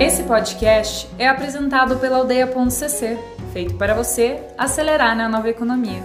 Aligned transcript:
Esse 0.00 0.22
podcast 0.22 1.08
é 1.18 1.26
apresentado 1.26 1.98
pela 1.98 2.18
aldeia.cc, 2.18 3.18
feito 3.52 3.76
para 3.76 3.94
você 3.94 4.40
acelerar 4.56 5.16
na 5.16 5.28
nova 5.28 5.50
economia. 5.50 6.00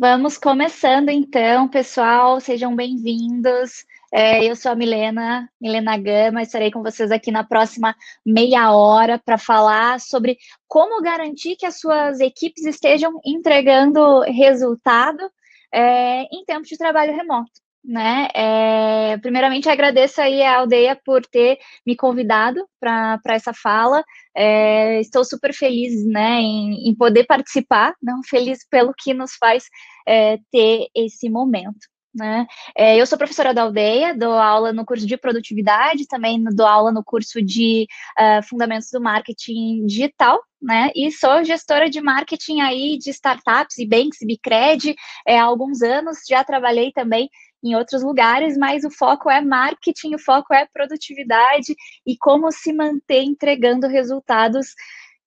Vamos 0.00 0.38
começando 0.38 1.10
então, 1.10 1.68
pessoal, 1.68 2.40
sejam 2.40 2.74
bem-vindos. 2.74 3.84
É, 4.10 4.42
eu 4.42 4.56
sou 4.56 4.72
a 4.72 4.74
Milena, 4.74 5.46
Milena 5.60 5.98
Gama, 5.98 6.40
estarei 6.40 6.70
com 6.70 6.82
vocês 6.82 7.10
aqui 7.10 7.30
na 7.30 7.44
próxima 7.44 7.94
meia 8.24 8.72
hora 8.74 9.18
para 9.18 9.36
falar 9.36 10.00
sobre 10.00 10.38
como 10.66 11.02
garantir 11.02 11.54
que 11.54 11.66
as 11.66 11.78
suas 11.78 12.18
equipes 12.20 12.64
estejam 12.64 13.20
entregando 13.22 14.20
resultado 14.20 15.30
é, 15.70 16.22
em 16.34 16.46
tempo 16.46 16.62
de 16.62 16.78
trabalho 16.78 17.14
remoto 17.14 17.65
né? 17.86 18.28
É, 18.34 19.16
primeiramente, 19.18 19.68
agradeço 19.68 20.20
aí 20.20 20.42
a 20.42 20.58
aldeia 20.58 20.98
por 21.04 21.24
ter 21.24 21.58
me 21.86 21.94
convidado 21.94 22.66
para 22.80 23.20
essa 23.28 23.54
fala. 23.54 24.02
É, 24.36 25.00
estou 25.00 25.24
super 25.24 25.54
feliz, 25.54 26.04
né, 26.04 26.40
em, 26.40 26.88
em, 26.88 26.94
poder 26.94 27.24
participar, 27.24 27.94
não 28.02 28.22
feliz 28.24 28.66
pelo 28.68 28.92
que 28.92 29.14
nos 29.14 29.36
faz 29.36 29.64
é, 30.06 30.38
ter 30.50 30.88
esse 30.94 31.30
momento. 31.30 31.86
Né? 32.12 32.46
É, 32.74 32.98
eu 32.98 33.06
sou 33.06 33.18
professora 33.18 33.52
da 33.52 33.62
aldeia, 33.62 34.16
dou 34.16 34.32
aula 34.32 34.72
no 34.72 34.86
curso 34.86 35.06
de 35.06 35.18
produtividade, 35.18 36.08
também 36.08 36.42
dou 36.42 36.66
aula 36.66 36.90
no 36.90 37.04
curso 37.04 37.42
de 37.42 37.86
uh, 38.18 38.42
fundamentos 38.42 38.88
do 38.90 39.02
marketing 39.02 39.84
digital, 39.84 40.40
né? 40.60 40.90
E 40.96 41.12
sou 41.12 41.44
gestora 41.44 41.90
de 41.90 42.00
marketing 42.00 42.62
aí 42.62 42.96
de 42.96 43.10
startups 43.10 43.76
e 43.76 43.86
banks, 43.86 44.20
Bicred, 44.22 44.96
é, 45.26 45.38
há 45.38 45.44
alguns 45.44 45.82
anos. 45.82 46.20
Já 46.26 46.42
trabalhei 46.42 46.90
também 46.90 47.28
em 47.62 47.74
outros 47.74 48.02
lugares, 48.02 48.56
mas 48.56 48.84
o 48.84 48.90
foco 48.90 49.30
é 49.30 49.40
marketing, 49.40 50.14
o 50.14 50.18
foco 50.18 50.54
é 50.54 50.66
produtividade 50.66 51.74
e 52.06 52.16
como 52.16 52.50
se 52.52 52.72
manter 52.72 53.22
entregando 53.22 53.86
resultados 53.86 54.74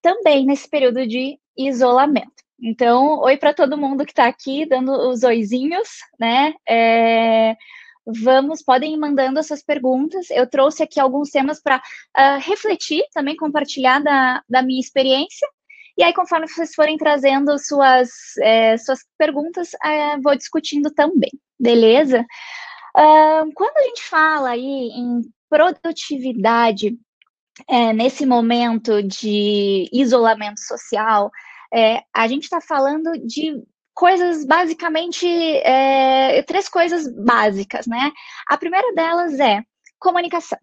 também 0.02 0.46
nesse 0.46 0.70
período 0.70 1.06
de 1.06 1.38
isolamento. 1.58 2.32
Então, 2.62 3.20
oi 3.20 3.38
para 3.38 3.54
todo 3.54 3.78
mundo 3.78 4.06
que 4.06 4.12
está 4.12 4.28
aqui, 4.28 4.66
dando 4.66 4.92
os 4.92 5.24
oizinhos, 5.24 5.88
né? 6.20 6.54
É, 6.68 7.56
vamos, 8.06 8.62
podem 8.62 8.94
ir 8.94 8.98
mandando 8.98 9.40
essas 9.40 9.64
perguntas. 9.64 10.30
Eu 10.30 10.50
trouxe 10.50 10.84
aqui 10.84 11.00
alguns 11.00 11.30
temas 11.30 11.62
para 11.62 11.78
uh, 11.78 11.82
ah, 12.14 12.38
refletir, 12.38 13.02
também 13.14 13.36
compartilhar 13.36 14.00
da, 14.00 14.44
da 14.50 14.62
minha 14.62 14.80
experiência. 14.80 15.48
E 15.98 16.04
aí, 16.04 16.14
conforme 16.14 16.48
vocês 16.48 16.74
forem 16.74 16.98
trazendo 16.98 17.58
suas, 17.60 18.10
é, 18.42 18.78
suas 18.78 19.00
perguntas, 19.18 19.72
é, 19.84 20.18
vou 20.20 20.36
discutindo 20.36 20.92
também 20.92 21.32
beleza? 21.60 22.26
Quando 23.56 23.78
a 23.78 23.84
gente 23.84 24.04
fala 24.04 24.50
aí 24.52 24.90
em 24.94 25.22
produtividade 25.50 26.98
é, 27.68 27.92
nesse 27.94 28.26
momento 28.26 29.02
de 29.04 29.90
isolamento 29.92 30.60
social, 30.60 31.32
é, 31.74 32.02
a 32.14 32.28
gente 32.28 32.44
está 32.44 32.62
falando 32.62 33.12
de 33.26 33.62
coisas 33.94 34.46
basicamente 34.46 35.28
é, 35.28 36.42
três 36.44 36.70
coisas 36.70 37.08
básicas, 37.14 37.86
né? 37.86 38.12
A 38.48 38.58
primeira 38.58 38.94
delas 38.94 39.40
é 39.40 39.62
comunicação. 40.00 40.58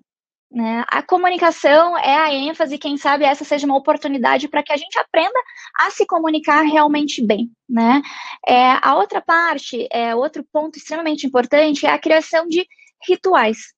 Né? 0.51 0.85
A 0.89 1.03
comunicação 1.03 1.99
é 1.99 2.17
a 2.17 2.33
ênfase, 2.33 2.79
quem 2.79 2.97
sabe 2.97 3.25
essa 3.25 3.45
seja 3.45 3.67
uma 3.67 3.77
oportunidade 3.77 4.49
para 4.49 4.63
que 4.63 4.73
a 4.73 4.77
gente 4.77 4.99
aprenda 4.99 5.39
a 5.79 5.91
se 5.91 6.07
comunicar 6.07 6.63
realmente 6.63 7.25
bem. 7.25 7.51
Né? 7.69 8.01
É, 8.47 8.79
a 8.81 8.97
outra 8.97 9.21
parte, 9.21 9.89
é, 9.91 10.15
outro 10.15 10.45
ponto 10.53 10.79
extremamente 10.79 11.27
importante 11.27 11.87
é 11.87 11.91
a 11.91 11.99
criação 11.99 12.47
de 12.47 12.67
rituais. 13.07 13.76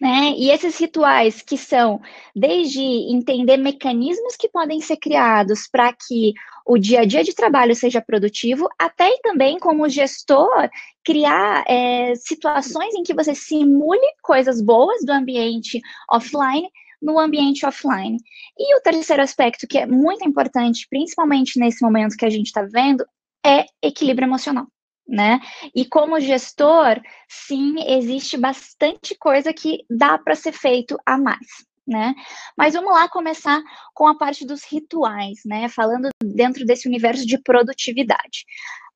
Né? 0.00 0.32
E 0.36 0.50
esses 0.50 0.78
rituais 0.78 1.42
que 1.42 1.58
são 1.58 2.00
desde 2.34 2.80
entender 2.80 3.56
mecanismos 3.56 4.36
que 4.36 4.48
podem 4.48 4.80
ser 4.80 4.96
criados 4.96 5.66
para 5.66 5.92
que 5.92 6.34
o 6.64 6.78
dia 6.78 7.00
a 7.00 7.04
dia 7.04 7.24
de 7.24 7.34
trabalho 7.34 7.74
seja 7.74 8.00
produtivo, 8.00 8.68
até 8.78 9.10
também 9.22 9.58
como 9.58 9.88
gestor 9.88 10.68
criar 11.04 11.64
é, 11.66 12.14
situações 12.14 12.94
em 12.94 13.02
que 13.02 13.14
você 13.14 13.34
simule 13.34 14.06
coisas 14.22 14.62
boas 14.62 15.04
do 15.04 15.10
ambiente 15.10 15.80
offline 16.10 16.68
no 17.00 17.18
ambiente 17.18 17.64
offline. 17.64 18.18
E 18.58 18.76
o 18.76 18.82
terceiro 18.82 19.22
aspecto 19.22 19.66
que 19.66 19.78
é 19.78 19.86
muito 19.86 20.26
importante, 20.26 20.86
principalmente 20.90 21.58
nesse 21.58 21.82
momento 21.82 22.16
que 22.16 22.24
a 22.24 22.30
gente 22.30 22.46
está 22.46 22.62
vendo, 22.62 23.04
é 23.44 23.64
equilíbrio 23.82 24.26
emocional 24.26 24.66
né? 25.08 25.40
E 25.74 25.86
como 25.86 26.20
gestor, 26.20 27.00
sim, 27.26 27.76
existe 27.86 28.36
bastante 28.36 29.16
coisa 29.16 29.52
que 29.52 29.84
dá 29.88 30.18
para 30.18 30.34
ser 30.34 30.52
feito 30.52 30.98
a 31.06 31.16
mais. 31.16 31.66
Né? 31.86 32.14
Mas 32.54 32.74
vamos 32.74 32.92
lá 32.92 33.08
começar 33.08 33.62
com 33.94 34.06
a 34.06 34.14
parte 34.14 34.46
dos 34.46 34.62
rituais, 34.62 35.38
né? 35.46 35.70
Falando 35.70 36.10
dentro 36.22 36.66
desse 36.66 36.86
universo 36.86 37.24
de 37.24 37.38
produtividade. 37.38 38.44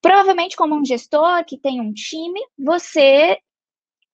Provavelmente, 0.03 0.57
como 0.57 0.75
um 0.75 0.85
gestor 0.85 1.43
que 1.47 1.57
tem 1.57 1.81
um 1.81 1.91
time, 1.91 2.39
você 2.59 3.39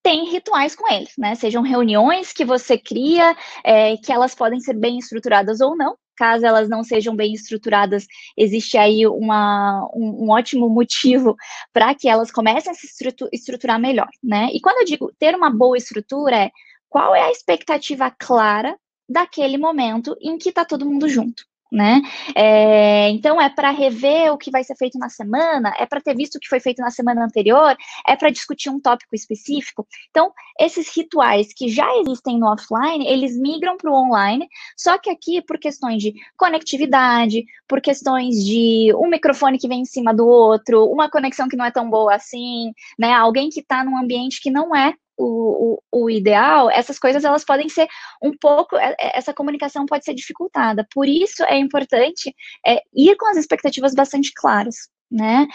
tem 0.00 0.31
rituais 0.31 0.76
com 0.76 0.88
eles, 0.92 1.12
né? 1.19 1.34
Sejam 1.34 1.60
reuniões 1.60 2.32
que 2.32 2.44
você 2.44 2.78
cria, 2.78 3.37
é, 3.64 3.97
que 3.97 4.12
elas 4.12 4.32
podem 4.32 4.60
ser 4.60 4.75
bem 4.75 4.98
estruturadas 4.98 5.60
ou 5.60 5.76
não, 5.76 5.97
caso 6.19 6.45
elas 6.45 6.69
não 6.69 6.83
sejam 6.83 7.15
bem 7.15 7.33
estruturadas, 7.33 8.06
existe 8.37 8.77
aí 8.77 9.06
uma, 9.06 9.89
um, 9.95 10.25
um 10.25 10.31
ótimo 10.31 10.69
motivo 10.69 11.37
para 11.73 11.95
que 11.95 12.09
elas 12.09 12.31
comecem 12.31 12.73
a 12.73 12.75
se 12.75 12.89
estruturar 13.33 13.81
melhor, 13.81 14.09
né? 14.23 14.49
E 14.53 14.61
quando 14.61 14.79
eu 14.79 14.84
digo 14.84 15.12
ter 15.19 15.34
uma 15.34 15.51
boa 15.51 15.79
estrutura, 15.79 16.37
é 16.37 16.51
qual 16.89 17.15
é 17.15 17.23
a 17.23 17.31
expectativa 17.31 18.11
clara 18.11 18.77
daquele 19.09 19.56
momento 19.56 20.17
em 20.21 20.37
que 20.37 20.49
está 20.49 20.65
todo 20.65 20.84
mundo 20.84 21.09
junto 21.09 21.45
né? 21.71 22.01
É, 22.34 23.11
então 23.11 23.41
é 23.41 23.49
para 23.49 23.71
rever 23.71 24.33
o 24.33 24.39
que 24.39 24.51
vai 24.51 24.65
ser 24.65 24.77
feito 24.77 24.99
na 24.99 25.09
semana, 25.09 25.75
é 25.79 25.87
para 25.87 26.01
ter 26.01 26.15
visto 26.15 26.37
o 26.37 26.41
que 26.41 26.49
foi 26.49 26.61
feito 26.61 26.81
na 26.81 26.91
semana 26.91 27.25
anterior, 27.25 27.77
é 28.06 28.17
para 28.17 28.31
discutir 28.31 28.71
um 28.71 28.81
tópico 28.81 29.15
específico. 29.15 29.87
Então, 30.11 30.33
esses 30.59 30.95
rituais 30.95 31.53
que 31.55 31.69
já 31.69 31.89
existem 31.99 32.39
no 32.39 32.47
offline, 32.47 33.06
eles 33.06 33.37
migram 33.39 33.77
para 33.77 33.91
o 33.91 33.95
online, 33.95 34.49
só 34.77 34.99
que 34.99 35.11
aqui 35.11 35.43
por 35.43 35.59
questões 35.59 36.03
de 36.03 36.15
conectividade, 36.37 37.45
por 37.67 37.81
questões 37.81 38.37
de 38.45 38.93
um 38.97 39.09
microfone 39.09 39.59
que 39.59 39.69
vem 39.69 39.83
em 39.83 39.85
cima 39.85 40.15
do 40.15 40.27
outro, 40.27 40.87
uma 40.87 41.11
conexão 41.11 41.49
que 41.49 41.56
não 41.56 41.65
é 41.65 41.71
tão 41.71 41.89
boa 41.89 42.15
assim, 42.15 42.73
né? 42.99 43.12
Alguém 43.12 43.50
que 43.50 43.61
está 43.61 43.85
num 43.85 43.99
ambiente 43.99 44.41
que 44.41 44.50
não 44.50 44.75
é 44.75 44.95
o, 45.19 45.81
o, 45.93 46.05
o, 46.05 46.11
ideal, 46.11 46.71
essas 46.71 46.99
coisas 46.99 47.25
elas 47.25 47.45
podem 47.45 47.69
ser 47.69 47.89
um 48.23 48.33
pouco, 48.37 48.77
é, 48.77 48.95
é, 48.99 49.19
essa 49.19 49.34
comunicação 49.34 49.84
pode 49.84 50.05
ser 50.05 50.15
dificultada. 50.15 50.87
Por 50.93 51.09
isso 51.09 51.43
é 51.45 51.59
importante 51.59 52.34
é, 52.65 52.81
ir 52.95 53.17
com 53.17 53.27
as 53.29 53.37
expectativas 53.37 53.95
bastante 53.95 54.33
claras 54.34 54.89
né? 55.10 55.46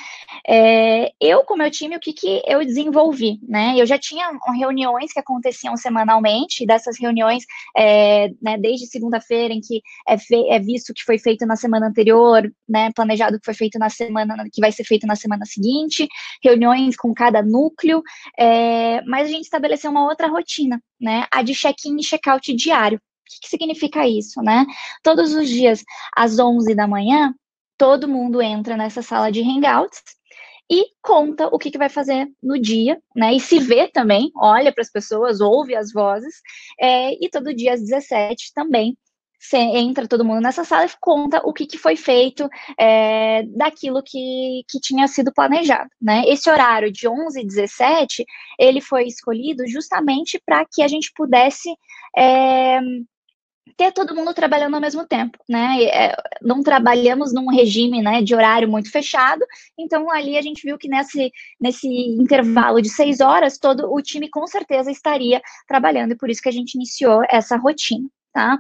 É, 0.48 1.12
eu, 1.22 1.44
com 1.44 1.56
meu 1.56 1.70
time, 1.70 1.96
o 1.96 2.00
que, 2.00 2.14
que 2.14 2.42
eu 2.46 2.66
desenvolvi, 2.66 3.40
né? 3.48 3.76
Eu 3.78 3.86
já 3.86 3.98
tinha 3.98 4.32
reuniões 4.56 5.14
que 5.14 5.20
aconteciam 5.20 5.78
semanalmente, 5.78 6.66
dessas 6.66 7.00
reuniões, 7.00 7.44
é, 7.78 8.30
né, 8.42 8.58
desde 8.58 8.88
segunda-feira, 8.88 9.54
em 9.54 9.62
que 9.62 9.82
é, 10.08 10.16
é, 10.56 10.60
visto 10.60 10.94
que 10.94 11.04
foi 11.04 11.20
feito 11.20 11.46
na 11.46 11.56
semana 11.56 11.88
anterior, 11.88 12.52
né, 12.68 12.92
planejado 12.96 13.40
que 13.40 13.46
foi 13.46 13.54
feito 13.54 13.78
na 13.78 13.90
semana, 13.90 14.36
que 14.52 14.62
vai 14.62 14.72
ser 14.72 14.84
feito 14.84 15.06
na 15.06 15.16
semana 15.16 15.46
seguinte, 15.46 16.08
reuniões 16.44 16.96
com 16.96 17.14
cada 17.14 17.42
núcleo, 17.44 18.02
é, 18.38 19.02
mas 19.04 19.28
a 19.28 19.32
gente 19.32 19.44
estabeleceu 19.44 19.92
uma 19.92 20.06
outra 20.06 20.28
rotina, 20.28 20.82
né? 21.00 21.26
A 21.32 21.42
de 21.44 21.54
check-in 21.54 21.98
e 22.00 22.04
check-out 22.04 22.54
diário. 22.54 22.98
O 22.98 23.02
que, 23.26 23.42
que 23.42 23.50
significa 23.50 24.08
isso, 24.08 24.42
né? 24.42 24.66
Todos 25.02 25.34
os 25.34 25.48
dias, 25.48 25.84
às 26.16 26.40
11 26.40 26.76
da 26.76 26.88
manhã, 26.88 27.34
todo 27.78 28.08
mundo 28.08 28.42
entra 28.42 28.78
nessa 28.78 29.02
sala 29.02 29.32
de 29.32 29.42
hangouts 29.42 30.02
e 30.72 30.88
conta 31.02 31.48
o 31.48 31.60
que, 31.60 31.70
que 31.70 31.78
vai 31.78 31.90
fazer 31.90 32.28
no 32.42 32.60
dia, 32.60 33.02
né? 33.16 33.34
E 33.34 33.40
se 33.40 33.60
vê 33.60 33.88
também, 33.88 34.32
olha 34.36 34.72
para 34.72 34.82
as 34.82 34.92
pessoas, 34.92 35.42
ouve 35.42 35.76
as 35.76 35.92
vozes, 35.92 36.36
é, 36.80 37.14
e 37.24 37.30
todo 37.30 37.54
dia 37.54 37.74
às 37.74 37.82
17 37.82 38.54
também 38.54 38.98
entra 39.54 40.08
todo 40.08 40.24
mundo 40.24 40.42
nessa 40.42 40.64
sala 40.64 40.86
e 40.86 40.90
conta 41.02 41.42
o 41.44 41.52
que, 41.52 41.66
que 41.66 41.78
foi 41.78 41.98
feito 41.98 42.48
é, 42.80 43.44
daquilo 43.44 44.02
que, 44.02 44.64
que 44.70 44.80
tinha 44.80 45.08
sido 45.08 45.34
planejado, 45.34 45.90
né? 46.02 46.24
Esse 46.26 46.50
horário 46.50 46.92
de 46.92 47.08
11 47.08 47.42
e 47.42 47.46
17, 47.46 48.26
ele 48.58 48.80
foi 48.80 49.06
escolhido 49.06 49.68
justamente 49.68 50.42
para 50.46 50.66
que 50.66 50.82
a 50.82 50.88
gente 50.88 51.12
pudesse 51.14 51.70
é, 52.18 52.80
ter 53.78 53.92
todo 53.92 54.16
mundo 54.16 54.34
trabalhando 54.34 54.76
ao 54.76 54.82
mesmo 54.82 55.06
tempo, 55.08 55.38
né? 55.50 55.84
É, 55.86 56.16
não 56.42 56.62
trabalhamos 56.62 57.34
num 57.34 57.48
regime 57.48 58.02
né, 58.02 58.22
de 58.22 58.36
horário 58.36 58.70
muito 58.70 58.92
fechado, 58.92 59.46
então 59.78 60.12
ali 60.12 60.38
a 60.38 60.42
gente 60.42 60.64
viu 60.64 60.78
que 60.78 60.88
nesse, 60.88 61.32
nesse 61.60 61.88
intervalo 61.88 62.82
de 62.82 62.90
seis 62.90 63.20
horas, 63.20 63.58
todo 63.58 63.92
o 63.92 64.02
time 64.02 64.30
com 64.30 64.46
certeza 64.48 64.92
estaria 64.92 65.42
trabalhando, 65.68 66.12
e 66.12 66.18
por 66.18 66.30
isso 66.30 66.42
que 66.42 66.50
a 66.50 66.54
gente 66.54 66.76
iniciou 66.76 67.22
essa 67.30 67.58
rotina, 67.58 68.08
tá? 68.34 68.60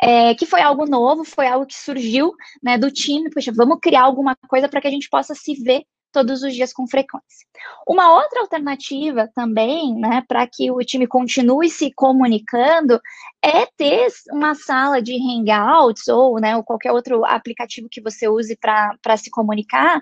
É, 0.00 0.34
que 0.34 0.44
foi 0.44 0.60
algo 0.60 0.84
novo, 0.86 1.24
foi 1.24 1.46
algo 1.46 1.66
que 1.66 1.74
surgiu 1.74 2.32
né, 2.62 2.76
do 2.76 2.90
time, 2.90 3.30
poxa, 3.30 3.50
vamos 3.54 3.78
criar 3.80 4.02
alguma 4.02 4.36
coisa 4.48 4.68
para 4.68 4.80
que 4.80 4.88
a 4.88 4.90
gente 4.90 5.08
possa 5.08 5.34
se 5.34 5.54
ver 5.54 5.84
todos 6.16 6.42
os 6.42 6.54
dias 6.54 6.72
com 6.72 6.86
frequência. 6.86 7.46
Uma 7.86 8.14
outra 8.14 8.40
alternativa 8.40 9.28
também, 9.34 9.94
né, 9.94 10.24
para 10.26 10.46
que 10.46 10.70
o 10.70 10.78
time 10.78 11.06
continue 11.06 11.68
se 11.68 11.92
comunicando, 11.94 12.98
é 13.44 13.66
ter 13.76 14.08
uma 14.32 14.54
sala 14.54 15.02
de 15.02 15.14
hangouts 15.14 16.08
ou, 16.08 16.40
né, 16.40 16.56
ou 16.56 16.64
qualquer 16.64 16.90
outro 16.90 17.22
aplicativo 17.26 17.86
que 17.90 18.00
você 18.00 18.26
use 18.28 18.56
para 18.56 19.16
se 19.18 19.30
comunicar, 19.30 20.00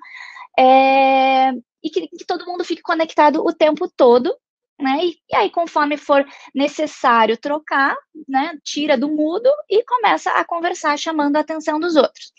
é, 0.57 1.51
e 1.83 1.91
que, 1.91 2.07
que 2.07 2.25
todo 2.25 2.47
mundo 2.47 2.65
fique 2.65 2.81
conectado 2.81 3.45
o 3.45 3.53
tempo 3.53 3.91
todo 3.97 4.33
né? 4.81 5.05
E, 5.05 5.17
e, 5.31 5.37
aí, 5.37 5.51
conforme 5.51 5.97
for 5.97 6.25
necessário 6.55 7.37
trocar, 7.37 7.97
né, 8.29 8.59
tira 8.63 8.99
do 8.99 9.09
mudo 9.09 9.49
e 9.71 9.85
começa 9.85 10.31
a 10.33 10.45
conversar, 10.45 10.99
chamando 10.99 11.37
a 11.37 11.41
atenção 11.41 11.79
dos 11.79 11.95
outros. 11.97 12.33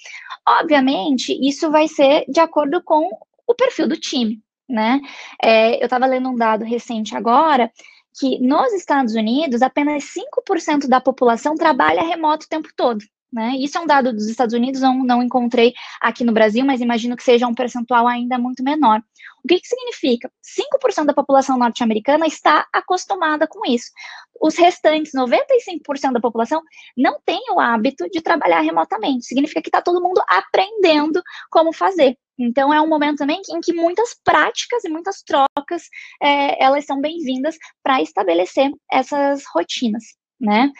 Obviamente, 0.45 1.38
isso 1.42 1.72
vai 1.72 1.88
ser 1.88 2.25
de 2.27 2.39
acordo 2.39 2.83
com 2.83 3.10
o 3.47 3.53
perfil 3.53 3.88
do 3.88 3.97
time, 3.97 4.42
né? 4.68 5.00
É, 5.42 5.80
eu 5.81 5.86
estava 5.86 6.06
lendo 6.06 6.30
um 6.30 6.36
dado 6.36 6.65
recente 6.65 7.15
agora 7.15 7.71
que 8.18 8.39
nos 8.39 8.71
Estados 8.74 9.13
Unidos 9.13 9.62
apenas 9.62 10.06
5% 10.06 10.88
da 10.88 11.01
população 11.01 11.56
trabalha 11.56 12.01
remoto 12.01 12.45
o 12.45 12.50
tempo 12.50 12.69
todo. 12.75 13.03
Né? 13.36 13.58
Isso 13.58 13.78
é 13.78 13.82
um 13.82 13.86
dado 13.86 14.14
dos 14.14 14.30
Estados 14.30 14.54
Unidos, 14.54 14.80
não, 14.80 15.04
não 15.04 15.22
encontrei 15.22 15.74
aqui 16.00 16.24
no 16.24 16.32
Brasil, 16.32 16.64
mas 16.64 16.80
imagino 16.80 17.18
que 17.18 17.24
seja 17.24 17.46
um 17.46 17.54
percentual 17.54 18.08
ainda 18.08 18.38
muito 18.38 18.64
menor. 18.64 19.02
O 19.44 19.48
que, 19.50 19.60
que 19.60 19.68
significa? 19.68 20.32
5% 20.42 21.06
da 21.08 21.14
população 21.14 21.58
norte-americana 21.58 22.26
está 22.28 22.66
acostumada 22.72 23.46
com 23.46 23.70
isso. 23.70 23.92
Os 24.40 24.56
restantes 24.56 25.12
95% 25.12 26.14
da 26.14 26.22
população 26.22 26.62
não 26.96 27.20
tem 27.26 27.42
o 27.52 27.60
hábito 27.60 28.10
de 28.10 28.22
trabalhar 28.22 28.62
remotamente. 28.62 29.26
Significa 29.26 29.62
que 29.62 29.68
está 29.68 29.82
todo 29.82 30.02
mundo 30.02 30.24
aprendendo 30.30 31.22
como 31.52 31.74
fazer. 31.74 32.18
Então 32.40 32.74
é 32.74 32.80
um 32.80 32.88
momento 32.88 33.18
também 33.18 33.42
em 33.50 33.60
que 33.60 33.74
muitas 33.74 34.16
práticas 34.24 34.86
e 34.86 34.90
muitas 34.90 35.22
trocas 35.22 35.90
é, 36.24 36.64
elas 36.64 36.86
são 36.86 37.02
bem-vindas 37.02 37.58
para 37.84 38.02
estabelecer 38.02 38.72
essas 38.90 39.44
rotinas, 39.54 40.04
né? 40.40 40.72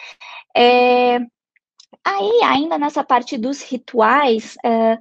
É, 0.56 1.20
Aí, 2.04 2.42
ainda 2.44 2.78
nessa 2.78 3.04
parte 3.04 3.38
dos 3.38 3.62
rituais, 3.62 4.56
uh, 4.66 4.98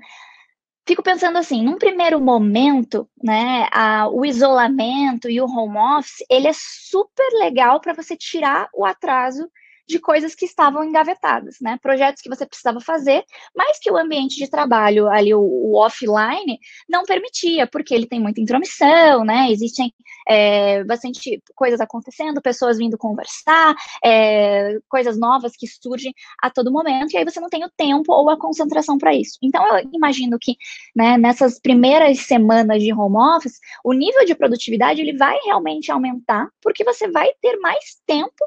fico 0.87 1.03
pensando 1.03 1.39
assim, 1.39 1.63
num 1.63 1.79
primeiro 1.79 2.21
momento, 2.21 3.09
né, 3.23 3.69
a, 3.73 4.09
o 4.09 4.25
isolamento 4.25 5.29
e 5.29 5.41
o 5.41 5.47
home 5.47 5.79
office, 5.99 6.25
ele 6.31 6.49
é 6.49 6.53
super 6.55 7.27
legal 7.39 7.81
para 7.81 7.95
você 7.95 8.17
tirar 8.17 8.69
o 8.75 8.85
atraso 8.85 9.49
de 9.87 9.99
coisas 9.99 10.35
que 10.35 10.45
estavam 10.45 10.83
engavetadas, 10.85 11.57
né? 11.61 11.79
Projetos 11.83 12.23
que 12.23 12.29
você 12.29 12.47
precisava 12.47 12.81
fazer, 12.81 13.25
mas 13.55 13.79
que 13.79 13.91
o 13.91 13.97
ambiente 13.97 14.37
de 14.37 14.49
trabalho 14.49 15.09
ali, 15.09 15.35
o, 15.35 15.41
o 15.41 15.77
offline, 15.77 16.59
não 16.89 17.05
permitia, 17.05 17.67
porque 17.67 17.95
ele 17.95 18.07
tem 18.07 18.21
muita 18.21 18.41
intromissão, 18.41 19.25
né? 19.25 19.51
Existem 19.51 19.93
é, 20.29 20.83
bastante 20.85 21.43
coisas 21.55 21.81
acontecendo, 21.81 22.41
pessoas 22.41 22.79
vindo 22.79 22.97
conversar, 22.97 23.75
é, 24.03 24.79
coisas 24.89 25.19
novas 25.19 25.53
que 25.57 25.67
surgem 25.67 26.15
a 26.41 26.51
todo 26.51 26.73
momento, 26.73 27.13
e 27.13 27.17
aí 27.19 27.25
você 27.25 27.41
não 27.41 27.49
tem 27.49 27.65
o 27.65 27.71
tempo 27.77 28.13
ou 28.13 28.31
a 28.31 28.39
concentração 28.39 28.97
para 28.97 29.15
isso. 29.15 29.39
Então, 29.43 29.67
eu 29.77 29.89
imagino 29.93 30.39
que 30.41 30.57
né, 30.97 31.19
nessas 31.19 31.61
primeiras 31.61 32.21
semanas 32.21 32.83
de 32.83 32.93
home 32.93 33.17
office, 33.17 33.59
o 33.85 33.93
nível 33.93 34.25
de 34.25 34.35
produtividade 34.35 35.01
ele 35.01 35.17
vai 35.17 35.39
realmente 35.45 35.91
aumentar, 35.91 36.49
porque 36.63 36.85
você 36.85 37.09
vai 37.11 37.29
ter 37.41 37.59
mais 37.59 37.99
tempo 38.07 38.45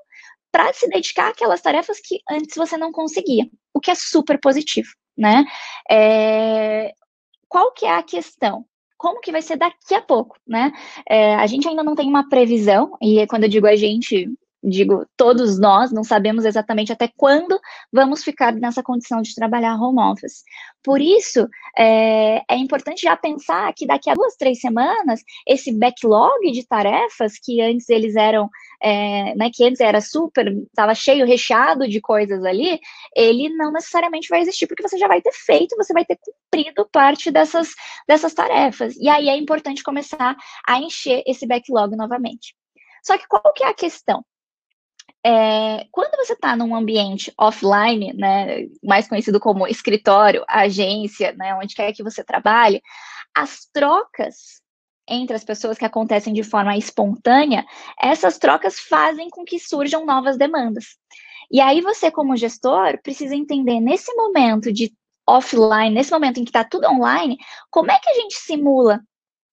para 0.52 0.74
se 0.74 0.88
dedicar 0.90 1.30
àquelas 1.30 1.62
tarefas 1.62 2.00
que 2.00 2.20
antes 2.30 2.56
você 2.56 2.78
não 2.78 2.92
conseguia, 2.92 3.50
o 3.74 3.80
que 3.80 3.92
é 3.92 3.96
super 3.96 4.40
positivo, 4.40 4.90
né? 5.18 5.46
É, 5.90 6.94
qual 7.48 7.72
que 7.74 7.86
é 7.86 7.92
a 7.92 8.04
questão? 8.04 8.66
Como 8.98 9.22
que 9.22 9.32
vai 9.32 9.42
ser 9.42 9.58
daqui 9.58 9.94
a 9.94 10.02
pouco, 10.02 10.36
né? 10.48 10.72
É, 11.08 11.36
a 11.36 11.46
gente 11.46 11.68
ainda 11.68 11.84
não 11.84 11.96
tem 11.96 12.08
uma 12.08 12.28
previsão, 12.28 12.98
e 13.02 13.26
quando 13.28 13.44
eu 13.44 13.50
digo 13.50 13.68
a 13.68 13.76
gente, 13.76 14.28
digo 14.70 15.06
todos 15.16 15.60
nós, 15.60 15.92
não 15.92 16.04
sabemos 16.04 16.46
exatamente 16.46 16.92
até 16.92 17.10
quando 17.16 17.60
vamos 17.92 18.24
ficar 18.24 18.54
nessa 18.54 18.84
condição 18.84 19.22
de 19.22 19.34
trabalhar 19.34 19.76
home 19.76 20.00
office. 20.00 20.44
Por 20.84 21.02
isso, 21.02 21.48
é, 21.78 22.44
é, 22.50 22.58
importante 22.58 23.02
já 23.02 23.16
pensar 23.16 23.74
que 23.74 23.86
daqui 23.86 24.10
a 24.10 24.14
duas, 24.14 24.36
três 24.36 24.60
semanas, 24.60 25.22
esse 25.46 25.72
backlog 25.72 26.52
de 26.52 26.66
tarefas, 26.66 27.34
que 27.42 27.62
antes 27.62 27.90
eles 27.90 28.16
eram, 28.16 28.50
é, 28.82 29.36
né, 29.36 29.50
que 29.54 29.64
antes 29.64 29.80
era 29.80 30.02
super, 30.02 30.48
estava 30.48 30.94
cheio, 30.94 31.26
recheado 31.26 31.88
de 31.88 32.02
coisas 32.02 32.44
ali, 32.44 32.80
ele 33.16 33.50
não 33.50 33.72
necessariamente 33.72 34.30
vai 34.30 34.42
existir, 34.42 34.68
porque 34.68 34.88
você 34.88 34.98
já 34.98 35.08
vai 35.08 35.22
ter 35.22 35.34
feito, 35.34 35.76
você 35.76 35.94
vai 35.94 36.06
ter 36.06 36.18
cumprido 36.18 36.88
parte 36.92 37.32
dessas, 37.32 37.70
dessas 38.08 38.34
tarefas. 38.34 38.96
E 38.98 39.08
aí 39.10 39.30
é 39.30 39.38
importante 39.38 39.84
começar 39.84 40.36
a 40.68 40.80
encher 40.80 41.24
esse 41.26 41.46
backlog 41.48 41.96
novamente. 41.96 42.56
Só 43.04 43.18
que 43.18 43.28
qual 43.28 43.54
que 43.54 43.64
é 43.64 43.68
a 43.68 43.74
questão? 43.74 44.24
É, 45.26 45.86
quando 45.92 46.16
você 46.16 46.34
está 46.34 46.56
num 46.56 46.76
ambiente 46.76 47.34
offline, 47.38 48.14
né, 48.14 48.66
mais 48.84 49.08
conhecido 49.08 49.40
como 49.40 49.68
escritório, 49.68 50.44
agência, 50.48 51.34
né, 51.34 51.54
onde 51.56 51.76
quer 51.76 51.92
que 51.94 52.04
você 52.04 52.24
trabalhe, 52.24 52.82
as 53.36 53.68
trocas 53.74 54.62
entre 55.08 55.36
as 55.36 55.44
pessoas 55.44 55.78
que 55.78 55.86
acontecem 55.86 56.34
de 56.34 56.44
forma 56.44 56.78
espontânea, 56.78 57.66
essas 58.02 58.38
trocas 58.38 58.80
fazem 58.80 59.30
com 59.30 59.46
que 59.46 59.60
surjam 59.60 60.06
novas 60.06 60.38
demandas. 60.38 60.98
E 61.50 61.62
aí 61.62 61.80
você, 61.82 62.12
como 62.12 62.36
gestor, 62.36 63.02
precisa 63.02 63.36
entender 63.36 63.80
nesse 63.80 64.14
momento 64.16 64.72
de 64.72 64.94
offline, 65.26 65.92
nesse 65.92 66.12
momento 66.12 66.40
em 66.40 66.44
que 66.44 66.50
está 66.50 66.64
tudo 66.64 66.88
online, 66.88 67.38
como 67.70 67.92
é 67.92 68.00
que 68.00 68.10
a 68.10 68.14
gente 68.14 68.36
simula 68.36 69.02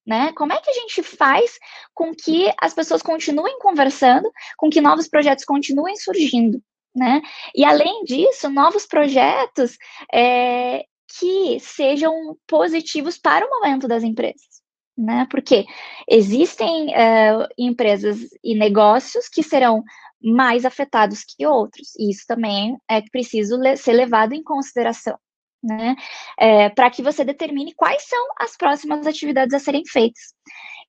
né? 0.06 0.32
Como 0.32 0.52
é 0.52 0.58
que 0.58 0.70
a 0.70 0.74
gente 0.74 1.02
faz 1.02 1.58
com 1.94 2.14
que 2.14 2.52
as 2.60 2.74
pessoas 2.74 3.02
continuem 3.02 3.58
conversando, 3.58 4.30
com 4.56 4.68
que 4.68 4.80
novos 4.80 5.08
projetos 5.08 5.44
continuem 5.44 5.96
surgindo, 5.96 6.62
né? 6.94 7.22
E 7.54 7.64
além 7.64 8.04
disso, 8.04 8.48
novos 8.50 8.86
projetos 8.86 9.76
é, 10.12 10.84
que 11.18 11.58
sejam 11.60 12.36
positivos 12.46 13.18
para 13.18 13.46
o 13.46 13.50
momento 13.50 13.88
das 13.88 14.02
empresas, 14.02 14.62
né? 14.96 15.26
Porque 15.30 15.64
existem 16.08 16.94
é, 16.94 17.48
empresas 17.58 18.18
e 18.42 18.54
negócios 18.54 19.28
que 19.28 19.42
serão 19.42 19.82
mais 20.22 20.64
afetados 20.64 21.22
que 21.22 21.46
outros, 21.46 21.94
e 21.98 22.10
isso 22.10 22.24
também 22.26 22.76
é 22.88 23.02
preciso 23.10 23.58
ser 23.76 23.92
levado 23.92 24.32
em 24.32 24.42
consideração 24.42 25.18
né? 25.64 25.96
É, 26.38 26.68
para 26.68 26.90
que 26.90 27.02
você 27.02 27.24
determine 27.24 27.74
quais 27.74 28.02
são 28.04 28.26
as 28.38 28.56
próximas 28.56 29.06
atividades 29.06 29.54
a 29.54 29.58
serem 29.58 29.84
feitas. 29.86 30.34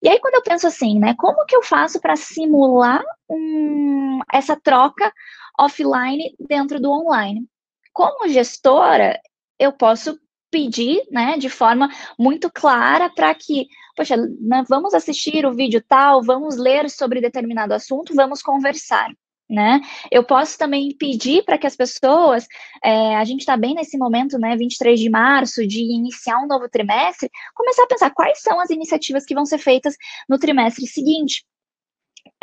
E 0.02 0.10
aí, 0.10 0.20
quando 0.20 0.36
eu 0.36 0.44
penso 0.44 0.68
assim, 0.68 1.00
né, 1.00 1.16
como 1.18 1.46
que 1.46 1.56
eu 1.56 1.64
faço 1.64 2.00
para 2.00 2.16
simular 2.16 3.04
um, 3.30 4.20
essa 4.32 4.56
troca 4.56 5.12
offline 5.60 6.36
dentro 6.40 6.80
do 6.80 6.92
online? 6.92 7.48
Como 7.94 8.28
gestora, 8.28 9.20
eu 9.58 9.72
posso 9.72 10.20
pedir, 10.52 11.02
né, 11.12 11.38
de 11.38 11.50
forma 11.50 11.90
muito 12.20 12.52
clara 12.52 13.10
para 13.10 13.34
que, 13.34 13.68
poxa, 13.96 14.16
né, 14.18 14.64
vamos 14.70 14.94
assistir 14.94 15.46
o 15.46 15.54
vídeo 15.54 15.84
tal, 15.88 16.22
vamos 16.22 16.58
ler 16.58 16.90
sobre 16.90 17.22
determinado 17.22 17.74
assunto, 17.74 18.14
vamos 18.14 18.42
conversar 18.42 19.10
né? 19.50 19.80
Eu 20.12 20.24
posso 20.24 20.58
também 20.58 20.96
pedir 20.98 21.44
para 21.44 21.58
que 21.58 21.68
as 21.68 21.76
pessoas, 21.76 22.48
é, 22.84 23.16
a 23.16 23.24
gente 23.24 23.42
está 23.42 23.56
bem 23.56 23.76
nesse 23.76 23.98
momento, 23.98 24.40
né, 24.40 24.56
23 24.56 25.00
de 25.00 25.10
março, 25.10 25.66
de 25.68 25.82
iniciar 25.82 26.40
um 26.40 26.48
novo 26.48 26.68
trimestre, 26.70 27.30
começar 27.54 27.84
a 27.84 27.88
pensar 27.88 28.12
quais 28.12 28.42
são 28.42 28.60
as 28.60 28.70
iniciativas 28.70 29.26
que 29.26 29.36
vão 29.36 29.46
ser 29.46 29.60
feitas 29.60 29.96
no 30.28 30.40
trimestre 30.40 30.88
seguinte. 30.88 31.46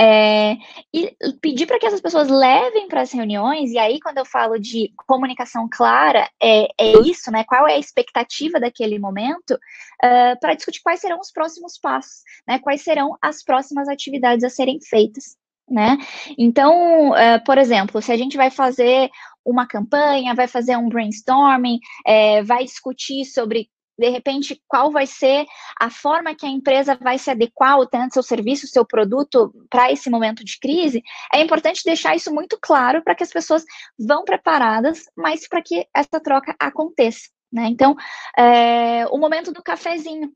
É, 0.00 0.56
e 0.94 1.14
pedir 1.40 1.66
para 1.66 1.78
que 1.78 1.86
essas 1.86 2.00
pessoas 2.00 2.28
levem 2.28 2.88
para 2.88 3.02
as 3.02 3.12
reuniões, 3.12 3.72
e 3.72 3.78
aí, 3.78 4.00
quando 4.00 4.18
eu 4.18 4.24
falo 4.24 4.58
de 4.58 4.92
comunicação 5.06 5.68
clara, 5.70 6.28
é, 6.42 6.68
é 6.78 6.92
isso, 7.04 7.30
né? 7.30 7.44
Qual 7.44 7.68
é 7.68 7.74
a 7.74 7.78
expectativa 7.78 8.60
daquele 8.60 8.98
momento, 8.98 9.52
uh, 9.52 10.38
para 10.40 10.54
discutir 10.54 10.80
quais 10.82 11.00
serão 11.00 11.18
os 11.18 11.30
próximos 11.32 11.78
passos, 11.78 12.22
né? 12.46 12.58
Quais 12.60 12.82
serão 12.82 13.16
as 13.20 13.42
próximas 13.42 13.88
atividades 13.88 14.44
a 14.44 14.50
serem 14.50 14.80
feitas 14.80 15.36
né? 15.68 15.96
Então, 16.36 17.10
uh, 17.10 17.42
por 17.44 17.58
exemplo, 17.58 18.00
se 18.02 18.12
a 18.12 18.16
gente 18.16 18.36
vai 18.36 18.50
fazer 18.50 19.10
uma 19.44 19.66
campanha, 19.66 20.34
vai 20.34 20.46
fazer 20.46 20.76
um 20.76 20.88
brainstorming, 20.88 21.78
é, 22.06 22.42
vai 22.42 22.64
discutir 22.64 23.24
sobre 23.24 23.68
de 23.98 24.08
repente, 24.08 24.60
qual 24.66 24.90
vai 24.90 25.06
ser 25.06 25.46
a 25.78 25.90
forma 25.90 26.34
que 26.34 26.46
a 26.46 26.48
empresa 26.48 26.96
vai 26.96 27.18
se 27.18 27.30
adequar, 27.30 27.78
o 27.78 27.86
tanto 27.86 28.14
seu 28.14 28.22
serviço, 28.22 28.66
seu 28.66 28.84
produto 28.84 29.52
para 29.70 29.92
esse 29.92 30.08
momento 30.10 30.44
de 30.44 30.58
crise, 30.58 31.02
é 31.32 31.40
importante 31.40 31.84
deixar 31.84 32.16
isso 32.16 32.32
muito 32.32 32.58
claro 32.60 33.02
para 33.02 33.14
que 33.14 33.22
as 33.22 33.30
pessoas 33.30 33.64
vão 33.98 34.24
preparadas, 34.24 35.04
mas 35.16 35.46
para 35.46 35.62
que 35.62 35.86
essa 35.94 36.18
troca 36.20 36.56
aconteça. 36.58 37.28
Né? 37.52 37.66
Então, 37.66 37.94
é, 38.36 39.06
o 39.08 39.18
momento 39.18 39.52
do 39.52 39.62
cafezinho, 39.62 40.32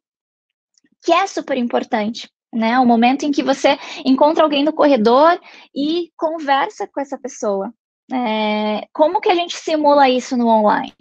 que 1.03 1.13
é 1.13 1.27
super 1.27 1.57
importante 1.57 2.29
né? 2.53 2.79
O 2.79 2.87
momento 2.87 3.25
em 3.25 3.33
que 3.33 3.43
você 3.43 3.79
encontra 4.05 4.45
alguém 4.45 4.65
no 4.65 4.73
corredor 4.73 5.39
e 5.75 6.11
conversa 6.17 6.87
com 6.87 7.01
essa 7.01 7.19
pessoa. 7.19 7.73
É, 8.13 8.87
como 8.93 9.21
que 9.21 9.29
a 9.29 9.35
gente 9.35 9.57
simula 9.57 10.09
isso 10.09 10.37
no 10.37 10.49
online? 10.49 10.95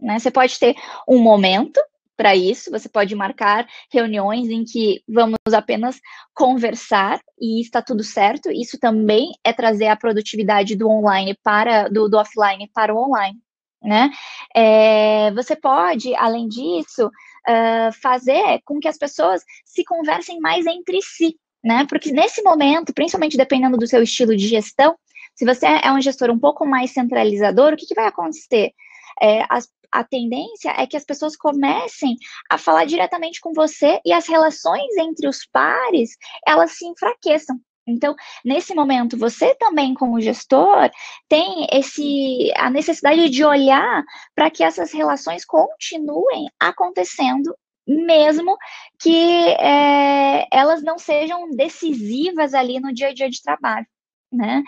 Né? 0.00 0.18
Você 0.18 0.30
pode 0.30 0.58
ter 0.58 0.76
um 1.08 1.18
momento 1.18 1.80
para 2.16 2.36
isso. 2.36 2.70
Você 2.70 2.88
pode 2.88 3.14
marcar 3.14 3.66
reuniões 3.90 4.48
em 4.48 4.64
que 4.64 5.02
vamos 5.08 5.38
apenas 5.52 6.00
conversar 6.34 7.20
e 7.38 7.60
está 7.60 7.82
tudo 7.82 8.04
certo. 8.04 8.50
Isso 8.50 8.78
também 8.78 9.32
é 9.44 9.52
trazer 9.52 9.88
a 9.88 9.96
produtividade 9.96 10.76
do 10.76 10.88
online 10.88 11.36
para 11.42 11.88
do, 11.88 12.08
do 12.08 12.16
offline 12.16 12.70
para 12.72 12.94
o 12.94 12.98
online. 12.98 13.38
Né? 13.82 14.10
É, 14.54 15.32
você 15.32 15.56
pode, 15.56 16.14
além 16.14 16.46
disso, 16.46 17.10
uh, 17.48 17.92
fazer 18.00 18.60
com 18.64 18.78
que 18.78 18.88
as 18.88 18.98
pessoas 18.98 19.42
se 19.64 19.84
conversem 19.84 20.40
mais 20.40 20.66
entre 20.66 21.00
si, 21.02 21.36
né? 21.62 21.86
Porque 21.88 22.12
nesse 22.12 22.42
momento, 22.42 22.92
principalmente 22.92 23.36
dependendo 23.36 23.76
do 23.76 23.86
seu 23.86 24.02
estilo 24.02 24.36
de 24.36 24.46
gestão, 24.48 24.96
se 25.34 25.44
você 25.44 25.66
é 25.66 25.92
um 25.92 26.00
gestor 26.00 26.30
um 26.30 26.38
pouco 26.38 26.66
mais 26.66 26.92
centralizador, 26.92 27.72
o 27.72 27.76
que, 27.76 27.86
que 27.86 27.94
vai 27.94 28.06
acontecer? 28.06 28.72
É, 29.20 29.44
as, 29.48 29.68
a 29.90 30.02
tendência 30.02 30.70
é 30.76 30.86
que 30.86 30.96
as 30.96 31.04
pessoas 31.04 31.36
comecem 31.36 32.16
a 32.50 32.58
falar 32.58 32.86
diretamente 32.86 33.40
com 33.40 33.52
você 33.52 34.00
e 34.04 34.12
as 34.12 34.26
relações 34.26 34.96
entre 34.96 35.28
os 35.28 35.46
pares, 35.46 36.16
elas 36.46 36.72
se 36.72 36.86
enfraqueçam. 36.86 37.58
Então, 37.86 38.14
nesse 38.44 38.74
momento, 38.74 39.18
você 39.18 39.54
também, 39.56 39.94
como 39.94 40.20
gestor, 40.20 40.90
tem 41.28 41.66
esse 41.72 42.52
a 42.56 42.70
necessidade 42.70 43.28
de 43.28 43.44
olhar 43.44 44.04
para 44.34 44.50
que 44.50 44.62
essas 44.62 44.92
relações 44.92 45.44
continuem 45.44 46.48
acontecendo, 46.60 47.56
mesmo 47.86 48.56
que 49.00 49.48
é, 49.58 50.46
elas 50.52 50.82
não 50.82 50.98
sejam 50.98 51.50
decisivas 51.50 52.54
ali 52.54 52.78
no 52.78 52.92
dia 52.92 53.08
a 53.08 53.14
dia 53.14 53.28
de 53.28 53.42
trabalho. 53.42 53.86
Né? 54.32 54.62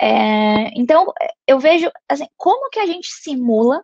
É, 0.00 0.78
então, 0.78 1.12
eu 1.46 1.58
vejo 1.58 1.90
assim, 2.08 2.26
como 2.36 2.68
que 2.70 2.80
a 2.80 2.86
gente 2.86 3.08
simula 3.08 3.82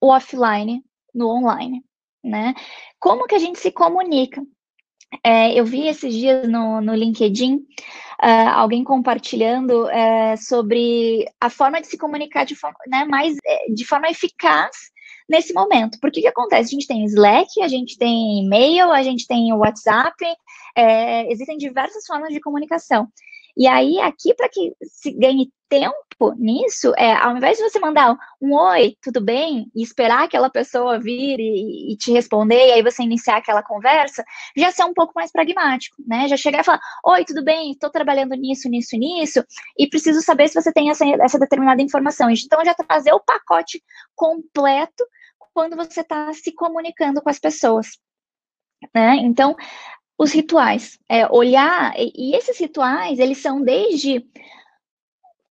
o 0.00 0.08
offline 0.08 0.82
no 1.14 1.28
online, 1.28 1.84
né? 2.22 2.54
Como 2.98 3.26
que 3.26 3.34
a 3.34 3.38
gente 3.38 3.58
se 3.58 3.70
comunica? 3.70 4.42
É, 5.24 5.52
eu 5.58 5.64
vi 5.64 5.86
esses 5.86 6.12
dias 6.12 6.48
no, 6.48 6.80
no 6.80 6.94
LinkedIn 6.94 7.56
uh, 8.22 8.48
alguém 8.54 8.82
compartilhando 8.84 9.84
uh, 9.84 10.36
sobre 10.36 11.26
a 11.40 11.50
forma 11.50 11.80
de 11.80 11.86
se 11.86 11.98
comunicar 11.98 12.44
de 12.44 12.54
forma, 12.54 12.78
né, 12.86 13.04
mais, 13.04 13.36
é, 13.44 13.72
de 13.72 13.84
forma 13.84 14.08
eficaz 14.08 14.76
nesse 15.28 15.52
momento. 15.52 15.98
Porque 16.00 16.20
que 16.20 16.28
acontece? 16.28 16.74
A 16.74 16.78
gente 16.78 16.86
tem 16.86 17.04
Slack, 17.04 17.62
a 17.62 17.68
gente 17.68 17.96
tem 17.98 18.44
e-mail, 18.44 18.90
a 18.90 19.02
gente 19.02 19.26
tem 19.26 19.52
WhatsApp, 19.52 20.16
é, 20.74 21.30
existem 21.30 21.56
diversas 21.56 22.04
formas 22.06 22.32
de 22.32 22.40
comunicação. 22.40 23.08
E 23.56 23.66
aí, 23.66 23.98
aqui, 24.00 24.34
para 24.34 24.48
que 24.48 24.74
se 24.82 25.12
ganhe 25.12 25.50
tempo 25.68 26.34
nisso, 26.36 26.92
é, 26.96 27.12
ao 27.14 27.36
invés 27.36 27.56
de 27.58 27.64
você 27.64 27.78
mandar 27.78 28.16
um 28.40 28.54
oi, 28.54 28.96
tudo 29.02 29.20
bem, 29.20 29.70
e 29.74 29.82
esperar 29.82 30.24
aquela 30.24 30.50
pessoa 30.50 30.98
vir 30.98 31.40
e, 31.40 31.92
e, 31.92 31.96
te 31.96 32.12
responder, 32.12 32.68
e 32.68 32.72
aí 32.72 32.82
você 32.82 33.02
iniciar 33.02 33.38
aquela 33.38 33.62
conversa, 33.62 34.24
já 34.56 34.70
ser 34.70 34.84
um 34.84 34.94
pouco 34.94 35.12
mais 35.16 35.32
pragmático, 35.32 35.96
né? 36.06 36.28
Já 36.28 36.36
chegar 36.36 36.60
e 36.60 36.64
falar, 36.64 36.80
oi, 37.04 37.24
tudo 37.24 37.42
bem, 37.42 37.72
estou 37.72 37.90
trabalhando 37.90 38.34
nisso, 38.34 38.68
nisso, 38.68 38.96
nisso, 38.96 39.44
e 39.78 39.88
preciso 39.88 40.20
saber 40.22 40.48
se 40.48 40.60
você 40.60 40.72
tem 40.72 40.90
essa, 40.90 41.04
essa 41.20 41.38
determinada 41.38 41.82
informação. 41.82 42.30
Então, 42.30 42.64
já 42.64 42.74
trazer 42.74 43.12
o 43.12 43.20
pacote 43.20 43.82
completo 44.14 45.04
quando 45.54 45.74
você 45.76 46.02
está 46.02 46.32
se 46.34 46.52
comunicando 46.52 47.22
com 47.22 47.30
as 47.30 47.38
pessoas. 47.38 47.98
Né? 48.94 49.16
Então, 49.16 49.56
os 50.18 50.32
rituais. 50.32 50.98
É, 51.08 51.26
olhar, 51.30 51.94
e, 51.96 52.12
e 52.32 52.36
esses 52.36 52.58
rituais, 52.58 53.18
eles 53.18 53.38
são 53.38 53.60
desde 53.62 54.24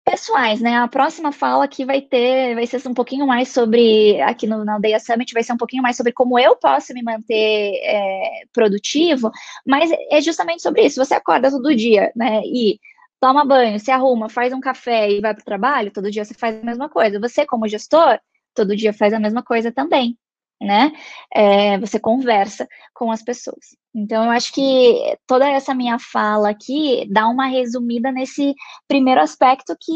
pessoais, 0.04 0.60
né? 0.60 0.76
A 0.76 0.88
próxima 0.88 1.32
fala 1.32 1.64
aqui 1.64 1.84
vai 1.84 2.00
ter, 2.02 2.54
vai 2.54 2.66
ser 2.66 2.86
um 2.86 2.94
pouquinho 2.94 3.26
mais 3.26 3.48
sobre, 3.48 4.20
aqui 4.22 4.46
no, 4.46 4.64
na 4.64 4.74
Aldeia 4.74 5.00
Summit, 5.00 5.32
vai 5.32 5.42
ser 5.42 5.54
um 5.54 5.56
pouquinho 5.56 5.82
mais 5.82 5.96
sobre 5.96 6.12
como 6.12 6.38
eu 6.38 6.56
posso 6.56 6.92
me 6.92 7.02
manter 7.02 7.80
é, 7.82 8.42
produtivo, 8.52 9.30
mas 9.66 9.90
é 10.10 10.20
justamente 10.20 10.62
sobre 10.62 10.84
isso. 10.84 11.02
Você 11.04 11.14
acorda 11.14 11.50
todo 11.50 11.74
dia, 11.74 12.12
né? 12.14 12.42
E 12.44 12.78
toma 13.20 13.44
banho, 13.44 13.80
se 13.80 13.90
arruma, 13.90 14.28
faz 14.28 14.52
um 14.52 14.60
café 14.60 15.10
e 15.10 15.20
vai 15.20 15.34
para 15.34 15.42
o 15.42 15.44
trabalho, 15.44 15.90
todo 15.90 16.10
dia 16.10 16.24
você 16.24 16.34
faz 16.34 16.56
a 16.62 16.66
mesma 16.66 16.88
coisa. 16.88 17.18
Você, 17.20 17.46
como 17.46 17.68
gestor, 17.68 18.18
todo 18.54 18.76
dia 18.76 18.92
faz 18.92 19.14
a 19.14 19.20
mesma 19.20 19.42
coisa 19.42 19.72
também 19.72 20.18
né? 20.60 20.92
É, 21.32 21.78
você 21.78 21.98
conversa 21.98 22.66
com 22.94 23.10
as 23.10 23.22
pessoas. 23.22 23.76
Então, 23.94 24.24
eu 24.24 24.30
acho 24.30 24.52
que 24.52 25.18
toda 25.26 25.48
essa 25.48 25.74
minha 25.74 25.98
fala 25.98 26.50
aqui 26.50 27.06
dá 27.10 27.28
uma 27.28 27.46
resumida 27.46 28.10
nesse 28.10 28.54
primeiro 28.88 29.20
aspecto 29.20 29.76
que 29.80 29.92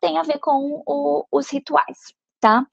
tem 0.00 0.18
a 0.18 0.22
ver 0.22 0.38
com 0.38 0.82
o, 0.86 1.26
os 1.30 1.50
rituais, 1.50 1.98
tá? 2.40 2.66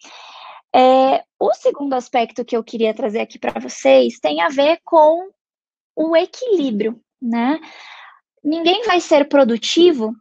É, 0.73 1.23
o 1.39 1.53
segundo 1.53 1.93
aspecto 1.93 2.45
que 2.45 2.55
eu 2.55 2.63
queria 2.63 2.93
trazer 2.93 3.19
aqui 3.19 3.37
para 3.37 3.59
vocês 3.59 4.19
tem 4.19 4.41
a 4.41 4.47
ver 4.47 4.79
com 4.85 5.29
o 5.95 6.15
equilíbrio, 6.15 6.99
né? 7.21 7.59
Ninguém 8.43 8.83
vai 8.85 8.99
ser 9.01 9.27
produtivo 9.27 10.15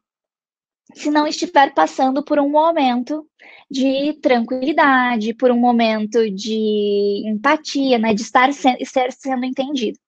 se 0.95 1.11
não 1.11 1.27
estiver 1.27 1.73
passando 1.75 2.23
por 2.23 2.39
um 2.39 2.49
momento 2.49 3.27
de 3.71 4.15
tranquilidade, 4.21 5.35
por 5.35 5.51
um 5.51 5.59
momento 5.59 6.31
de 6.31 7.23
empatia, 7.27 7.99
né, 7.99 8.15
de 8.15 8.23
estar, 8.23 8.53
se, 8.53 8.77
sendo 9.11 9.45
entendido. 9.45 9.99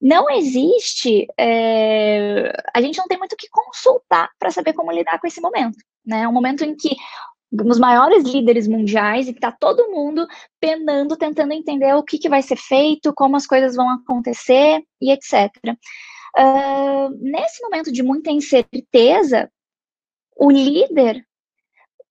Não 0.00 0.30
existe, 0.30 1.26
é, 1.36 2.52
a 2.74 2.80
gente 2.80 2.98
não 2.98 3.06
tem 3.06 3.18
muito 3.18 3.32
o 3.32 3.36
que 3.36 3.48
consultar 3.50 4.30
para 4.38 4.50
saber 4.50 4.72
como 4.72 4.92
lidar 4.92 5.18
com 5.18 5.26
esse 5.26 5.40
momento, 5.40 5.76
né? 6.06 6.26
Um 6.28 6.32
momento 6.32 6.64
em 6.64 6.76
que 6.76 6.94
os 7.52 7.78
maiores 7.78 8.24
líderes 8.24 8.68
mundiais 8.68 9.26
e 9.26 9.32
que 9.32 9.38
está 9.38 9.50
todo 9.50 9.90
mundo 9.90 10.26
penando, 10.60 11.16
tentando 11.16 11.52
entender 11.52 11.94
o 11.94 12.02
que, 12.02 12.18
que 12.18 12.28
vai 12.28 12.42
ser 12.42 12.56
feito, 12.56 13.12
como 13.12 13.36
as 13.36 13.46
coisas 13.46 13.74
vão 13.74 13.88
acontecer 13.90 14.82
e 15.00 15.10
etc. 15.10 15.50
Uh, 16.36 17.10
nesse 17.20 17.60
momento 17.62 17.90
de 17.90 18.02
muita 18.02 18.30
incerteza, 18.30 19.50
o 20.38 20.50
líder 20.50 21.26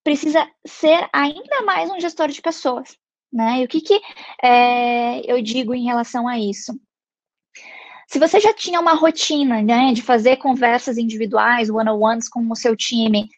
precisa 0.04 0.46
ser 0.66 1.08
ainda 1.12 1.62
mais 1.62 1.90
um 1.90 1.98
gestor 1.98 2.28
de 2.28 2.42
pessoas, 2.42 2.96
né? 3.32 3.60
E 3.60 3.64
o 3.64 3.68
que, 3.68 3.80
que 3.80 4.00
é, 4.42 5.20
eu 5.30 5.42
digo 5.42 5.74
em 5.74 5.84
relação 5.84 6.28
a 6.28 6.38
isso? 6.38 6.78
Se 8.06 8.18
você 8.18 8.40
já 8.40 8.54
tinha 8.54 8.80
uma 8.80 8.94
rotina, 8.94 9.62
né, 9.62 9.92
de 9.92 10.00
fazer 10.00 10.36
conversas 10.36 10.96
individuais, 10.96 11.68
one-on-ones 11.68 12.28
com 12.28 12.46
o 12.50 12.56
seu 12.56 12.74
time 12.74 13.28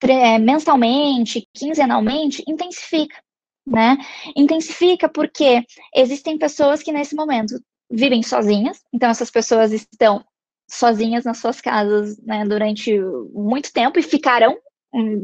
é, 0.00 0.38
mensalmente, 0.38 1.48
quinzenalmente, 1.54 2.42
intensifica, 2.48 3.16
né? 3.64 3.96
Intensifica 4.36 5.08
porque 5.08 5.64
existem 5.94 6.36
pessoas 6.36 6.82
que 6.82 6.92
nesse 6.92 7.14
momento 7.14 7.54
vivem 7.90 8.22
sozinhas, 8.22 8.80
então 8.92 9.10
essas 9.10 9.30
pessoas 9.30 9.72
estão 9.72 10.24
sozinhas 10.72 11.24
nas 11.24 11.38
suas 11.38 11.60
casas 11.60 12.18
né, 12.22 12.44
durante 12.44 12.98
muito 13.32 13.72
tempo 13.72 13.98
e 13.98 14.02
ficarão 14.02 14.56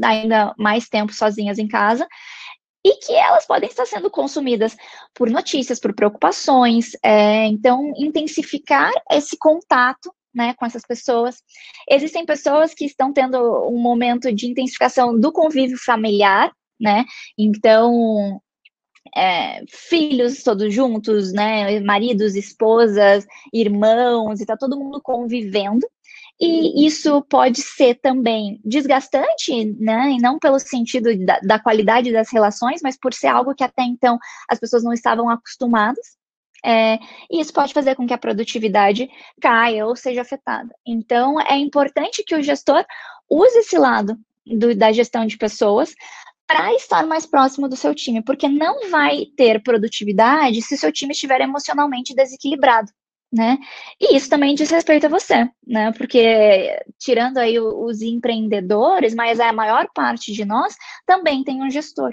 ainda 0.03 0.53
mais 0.57 0.87
tempo 0.87 1.13
sozinhas 1.13 1.57
em 1.57 1.67
casa 1.67 2.07
e 2.85 2.95
que 2.97 3.13
elas 3.13 3.45
podem 3.45 3.67
estar 3.67 3.85
sendo 3.85 4.09
consumidas 4.09 4.77
por 5.13 5.29
notícias, 5.29 5.79
por 5.79 5.93
preocupações. 5.93 6.91
É, 7.03 7.45
então, 7.45 7.91
intensificar 7.97 8.91
esse 9.11 9.37
contato 9.37 10.13
né, 10.33 10.53
com 10.53 10.65
essas 10.65 10.83
pessoas. 10.83 11.41
Existem 11.89 12.25
pessoas 12.25 12.73
que 12.73 12.85
estão 12.85 13.11
tendo 13.11 13.37
um 13.67 13.79
momento 13.81 14.31
de 14.33 14.47
intensificação 14.47 15.19
do 15.19 15.31
convívio 15.31 15.77
familiar, 15.83 16.51
né? 16.79 17.03
Então, 17.37 18.39
é, 19.15 19.63
filhos 19.69 20.43
todos 20.43 20.73
juntos, 20.73 21.31
né? 21.33 21.79
Maridos, 21.79 22.35
esposas, 22.35 23.25
irmãos, 23.53 24.39
e 24.39 24.45
tá 24.45 24.55
todo 24.57 24.77
mundo 24.77 25.01
convivendo. 25.01 25.87
E 26.39 26.85
isso 26.85 27.21
pode 27.23 27.61
ser 27.61 27.95
também 27.95 28.61
desgastante, 28.63 29.65
né? 29.77 30.11
E 30.11 30.17
não 30.19 30.39
pelo 30.39 30.57
sentido 30.57 31.09
da, 31.25 31.39
da 31.39 31.59
qualidade 31.59 32.13
das 32.13 32.31
relações, 32.31 32.81
mas 32.81 32.97
por 32.97 33.13
ser 33.13 33.27
algo 33.27 33.53
que 33.53 33.63
até 33.63 33.83
então 33.83 34.17
as 34.49 34.57
pessoas 34.57 34.83
não 34.83 34.93
estavam 34.93 35.29
acostumadas. 35.29 36.17
É, 36.63 36.97
e 37.29 37.39
isso 37.39 37.53
pode 37.53 37.73
fazer 37.73 37.95
com 37.95 38.05
que 38.05 38.13
a 38.13 38.17
produtividade 38.17 39.09
caia 39.41 39.85
ou 39.85 39.95
seja 39.95 40.21
afetada. 40.21 40.73
Então, 40.85 41.39
é 41.41 41.57
importante 41.57 42.23
que 42.23 42.35
o 42.35 42.43
gestor 42.43 42.85
use 43.29 43.59
esse 43.59 43.77
lado 43.77 44.17
do, 44.45 44.75
da 44.75 44.91
gestão 44.91 45.25
de 45.25 45.37
pessoas 45.37 45.93
para 46.49 46.73
estar 46.73 47.05
mais 47.05 47.27
próximo 47.27 47.69
do 47.69 47.75
seu 47.75 47.93
time, 47.93 48.23
porque 48.23 48.47
não 48.47 48.89
vai 48.89 49.27
ter 49.37 49.61
produtividade 49.61 50.63
se 50.63 50.79
seu 50.79 50.91
time 50.91 51.11
estiver 51.11 51.41
emocionalmente 51.41 52.15
desequilibrado. 52.15 52.91
Né? 53.31 53.59
E 54.01 54.15
isso 54.15 54.27
também 54.27 54.55
diz 54.55 54.71
respeito 54.71 55.05
a 55.05 55.09
você, 55.09 55.47
né? 55.67 55.91
Porque 55.91 56.75
tirando 56.97 57.37
aí 57.37 57.59
os 57.59 58.01
empreendedores, 58.01 59.13
mas 59.13 59.39
a 59.39 59.53
maior 59.53 59.87
parte 59.93 60.33
de 60.33 60.43
nós 60.43 60.75
também 61.05 61.43
tem 61.43 61.61
um 61.61 61.69
gestor. 61.69 62.11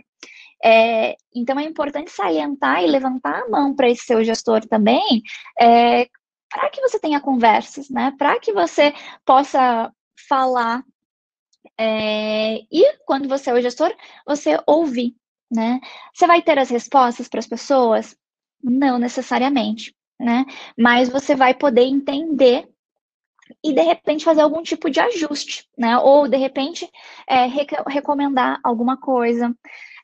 É, 0.63 1.17
então 1.35 1.59
é 1.59 1.63
importante 1.63 2.11
salientar 2.11 2.85
e 2.85 2.87
levantar 2.87 3.41
a 3.41 3.49
mão 3.49 3.75
para 3.75 3.89
esse 3.89 4.05
seu 4.05 4.23
gestor 4.23 4.67
também, 4.67 5.23
é, 5.59 6.07
para 6.51 6.69
que 6.69 6.83
você 6.83 6.99
tenha 6.99 7.19
conversas, 7.19 7.89
né? 7.89 8.13
Para 8.19 8.39
que 8.39 8.53
você 8.53 8.93
possa 9.25 9.91
falar 10.29 10.85
é, 11.79 12.57
e 12.71 12.99
quando 13.07 13.29
você 13.29 13.51
é 13.51 13.55
o 13.55 13.61
gestor, 13.61 13.95
você 14.27 14.59
ouvir, 14.67 15.15
né? 15.51 15.81
Você 16.15 16.27
vai 16.27 16.43
ter 16.43 16.59
as 16.59 16.71
respostas 16.71 17.29
para 17.29 17.41
as 17.41 17.47
pessoas? 17.47 18.17
Não 18.63 18.99
necessariamente, 18.99 19.95
né? 20.19 20.45
Mas 20.79 21.09
você 21.09 21.35
vai 21.35 21.55
poder 21.55 21.83
entender 21.83 22.69
e 23.63 23.73
de 23.73 23.83
repente 23.83 24.25
fazer 24.25 24.41
algum 24.41 24.63
tipo 24.63 24.91
de 24.91 25.01
ajuste, 25.01 25.69
né? 25.79 25.99
Ou 25.99 26.29
de 26.29 26.37
repente 26.37 26.89
é, 27.29 27.47
rec 27.47 27.71
recomendar 27.87 28.61
alguma 28.63 28.97
coisa, 28.97 29.55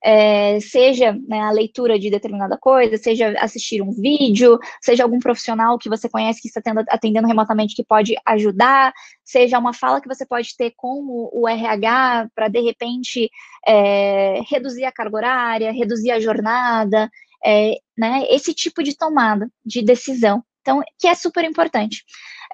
é, 0.04 0.58
seja 0.60 1.16
né, 1.28 1.40
a 1.40 1.50
leitura 1.50 1.98
de 1.98 2.10
determinada 2.10 2.58
coisa, 2.58 2.96
seja 2.96 3.34
assistir 3.38 3.82
um 3.82 3.92
vídeo, 3.92 4.58
seja 4.80 5.02
algum 5.04 5.18
profissional 5.18 5.78
que 5.78 5.88
você 5.88 6.08
conhece 6.08 6.40
que 6.40 6.48
está 6.48 6.60
tendo, 6.60 6.82
atendendo 6.88 7.28
remotamente 7.28 7.76
que 7.76 7.84
pode 7.84 8.14
ajudar, 8.26 8.92
seja 9.24 9.58
uma 9.58 9.72
fala 9.72 10.00
que 10.00 10.08
você 10.08 10.26
pode 10.26 10.56
ter 10.56 10.72
com 10.76 11.00
o, 11.02 11.42
o 11.42 11.48
RH 11.48 12.28
para 12.34 12.48
de 12.48 12.60
repente 12.60 13.30
é, 13.66 14.40
reduzir 14.48 14.84
a 14.84 14.92
carga 14.92 15.16
horária, 15.16 15.72
reduzir 15.72 16.10
a 16.10 16.20
jornada, 16.20 17.08
é, 17.44 17.78
né? 17.96 18.24
Esse 18.28 18.54
tipo 18.54 18.82
de 18.82 18.96
tomada 18.96 19.48
de 19.64 19.82
decisão. 19.82 20.42
Então, 20.60 20.82
que 20.98 21.08
é 21.08 21.14
super 21.14 21.44
importante. 21.44 22.04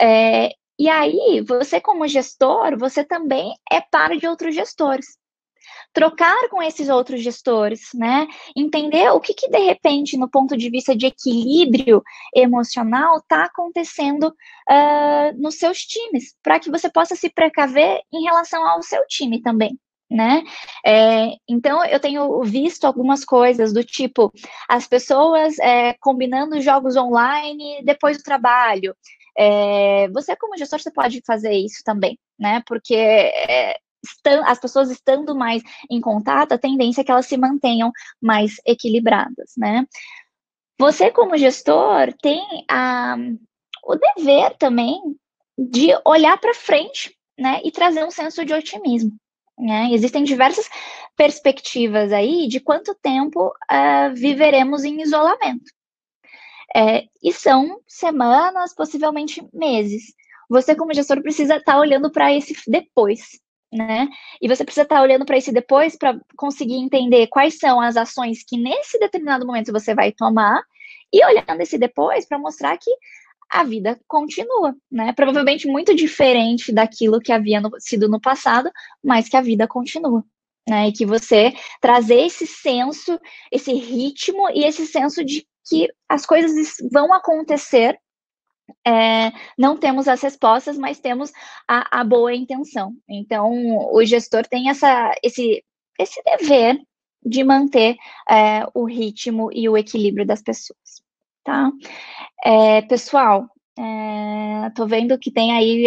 É, 0.01 0.51
e 0.79 0.89
aí, 0.89 1.45
você 1.47 1.81
como 1.81 2.07
gestor, 2.07 2.79
você 2.79 3.05
também 3.05 3.53
é 3.71 3.81
par 3.81 4.17
de 4.17 4.27
outros 4.27 4.55
gestores. 4.55 5.18
Trocar 5.93 6.49
com 6.51 6.63
esses 6.63 6.89
outros 6.89 7.23
gestores, 7.23 7.89
né? 7.95 8.27
Entender 8.57 9.11
o 9.11 9.21
que, 9.21 9.35
que 9.35 9.49
de 9.49 9.59
repente, 9.59 10.17
no 10.17 10.29
ponto 10.29 10.57
de 10.57 10.71
vista 10.71 10.95
de 10.95 11.07
equilíbrio 11.07 12.03
emocional, 12.35 13.19
está 13.19 13.45
acontecendo 13.45 14.29
uh, 14.29 15.41
nos 15.43 15.57
seus 15.57 15.79
times, 15.79 16.37
para 16.43 16.61
que 16.61 16.71
você 16.71 16.91
possa 16.91 17.17
se 17.17 17.31
precaver 17.31 18.01
em 18.13 18.25
relação 18.25 18.65
ao 18.67 18.83
seu 18.83 19.05
time 19.07 19.43
também 19.43 19.79
né? 20.11 20.43
É, 20.87 21.33
então 21.47 21.85
eu 21.85 22.01
tenho 22.01 22.43
visto 22.43 22.87
algumas 22.87 23.27
coisas 23.27 23.75
do 23.75 23.85
tipo 23.85 24.33
as 24.67 24.87
pessoas 24.89 25.59
é, 25.59 25.93
combinando 26.01 26.63
jogos 26.63 26.97
online 26.97 27.83
depois 27.85 28.17
do 28.17 28.23
trabalho, 28.23 28.97
é, 29.41 30.09
você, 30.09 30.35
como 30.35 30.57
gestor, 30.57 30.81
você 30.81 30.91
pode 30.91 31.23
fazer 31.25 31.53
isso 31.53 31.81
também, 31.85 32.19
né? 32.37 32.61
Porque 32.67 32.97
é, 32.97 33.79
as 34.45 34.59
pessoas 34.59 34.91
estando 34.91 35.35
mais 35.35 35.63
em 35.91 36.01
contato, 36.01 36.53
a 36.53 36.59
tendência 36.59 37.01
é 37.01 37.05
que 37.05 37.11
elas 37.11 37.27
se 37.27 37.37
mantenham 37.37 37.91
mais 38.21 38.57
equilibradas, 38.67 39.53
né? 39.57 39.87
Você, 40.79 41.11
como 41.11 41.37
gestor, 41.37 42.13
tem 42.23 42.41
a, 42.71 43.17
o 43.85 43.97
dever 43.97 44.57
também 44.57 45.01
de 45.59 45.89
olhar 46.05 46.39
para 46.39 46.55
frente, 46.55 47.17
né? 47.37 47.61
E 47.65 47.73
trazer 47.73 48.05
um 48.05 48.11
senso 48.11 48.45
de 48.45 48.53
otimismo. 48.53 49.13
Né? 49.59 49.89
Existem 49.91 50.23
diversas 50.23 50.69
perspectivas 51.17 52.13
aí 52.13 52.47
de 52.47 52.61
quanto 52.61 52.95
tempo 52.95 53.49
uh, 53.49 54.15
viveremos 54.15 54.85
em 54.85 55.03
isolamento. 55.03 55.65
É, 56.77 57.07
e 57.23 57.33
são 57.33 57.81
semanas, 57.87 58.75
possivelmente 58.75 59.45
meses. 59.53 60.15
Você, 60.49 60.77
como 60.77 60.95
gestor, 60.95 61.21
precisa 61.23 61.57
estar 61.57 61.73
tá 61.73 61.81
olhando 61.81 62.11
para 62.13 62.33
esse 62.33 62.55
depois, 62.69 63.41
né? 63.73 64.09
E 64.41 64.49
você 64.49 64.65
precisa 64.65 64.83
estar 64.83 64.97
tá 64.97 65.03
olhando 65.03 65.25
para 65.25 65.37
esse 65.37 65.53
depois 65.53 65.97
para 65.97 66.19
conseguir 66.37 66.77
entender 66.77 67.27
quais 67.29 67.59
são 67.59 67.81
as 67.81 67.97
ações 67.97 68.43
que 68.43 68.57
nesse 68.57 68.99
determinado 68.99 69.47
momento 69.47 69.73
você 69.73 69.95
vai 69.95 70.13
tomar 70.13 70.63
e 71.13 71.25
olhando 71.25 71.61
esse 71.61 71.79
depois 71.79 72.27
para 72.27 72.39
mostrar 72.39 72.77
que 72.79 72.91
a 73.51 73.65
vida 73.65 73.99
continua, 74.07 74.77
né? 74.91 75.13
Provavelmente 75.13 75.67
muito 75.67 75.95
diferente 75.95 76.71
daquilo 76.73 77.21
que 77.21 77.33
havia 77.33 77.61
no, 77.61 77.71
sido 77.79 78.09
no 78.09 78.21
passado, 78.21 78.71
mas 79.03 79.29
que 79.29 79.37
a 79.37 79.41
vida 79.41 79.67
continua. 79.67 80.25
Né, 80.69 80.89
e 80.89 80.93
que 80.93 81.07
você 81.07 81.55
trazer 81.81 82.27
esse 82.27 82.47
senso, 82.47 83.19
esse 83.51 83.73
ritmo 83.73 84.51
e 84.51 84.65
esse 84.65 84.87
senso 84.87 85.25
de 85.25 85.47
que 85.67 85.89
as 86.07 86.27
coisas 86.27 86.77
vão 86.93 87.11
acontecer. 87.11 87.99
É, 88.87 89.33
não 89.57 89.77
temos 89.77 90.09
as 90.09 90.21
respostas, 90.21 90.77
mas 90.79 91.01
temos 91.01 91.33
a, 91.67 92.01
a, 92.01 92.05
boa 92.05 92.35
intenção. 92.35 92.95
Então, 93.09 93.51
o 93.93 94.05
gestor 94.05 94.47
tem 94.47 94.69
essa, 94.69 95.13
esse, 95.23 95.65
esse 95.99 96.23
dever 96.23 96.81
de 97.25 97.45
manter 97.45 97.97
é, 98.29 98.67
o 98.75 98.85
ritmo 98.85 99.51
e 99.53 99.69
o 99.69 99.77
equilíbrio 99.77 100.27
das 100.27 100.43
pessoas, 100.43 101.03
tá? 101.45 101.71
É, 102.45 102.83
pessoal, 102.83 103.47
é, 103.79 104.71
tô 104.75 104.87
vendo 104.87 105.19
que 105.19 105.31
tem 105.31 105.53
aí 105.53 105.87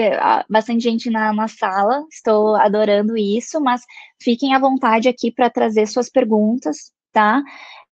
bastante 0.49 0.83
gente 0.83 1.09
na, 1.09 1.33
na 1.33 1.47
sala, 1.47 2.05
estou 2.11 2.55
adorando 2.55 3.17
isso, 3.17 3.61
mas 3.61 3.81
fiquem 4.21 4.53
à 4.53 4.59
vontade 4.59 5.07
aqui 5.07 5.31
para 5.31 5.49
trazer 5.49 5.87
suas 5.87 6.09
perguntas, 6.09 6.91
tá? 7.11 7.41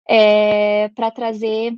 é, 0.07 0.89
para 0.89 1.11
trazer 1.11 1.73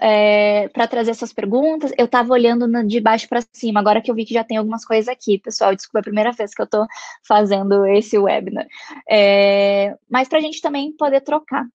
é, 0.00 0.68
para 0.68 0.86
trazer 0.86 1.10
essas 1.12 1.32
perguntas, 1.32 1.92
eu 1.96 2.04
estava 2.04 2.32
olhando 2.32 2.66
no, 2.68 2.86
de 2.86 3.00
baixo 3.00 3.28
para 3.28 3.42
cima, 3.52 3.80
agora 3.80 4.00
que 4.02 4.10
eu 4.10 4.14
vi 4.14 4.24
que 4.24 4.34
já 4.34 4.44
tem 4.44 4.56
algumas 4.56 4.84
coisas 4.84 5.08
aqui, 5.08 5.38
pessoal, 5.38 5.74
desculpa, 5.74 5.98
é 5.98 6.00
a 6.00 6.04
primeira 6.04 6.32
vez 6.32 6.54
que 6.54 6.60
eu 6.60 6.64
estou 6.64 6.86
fazendo 7.26 7.86
esse 7.86 8.18
webinar. 8.18 8.66
É, 9.08 9.96
mas 10.10 10.28
para 10.28 10.38
a 10.38 10.42
gente 10.42 10.60
também 10.60 10.92
poder 10.92 11.20
trocar. 11.22 11.66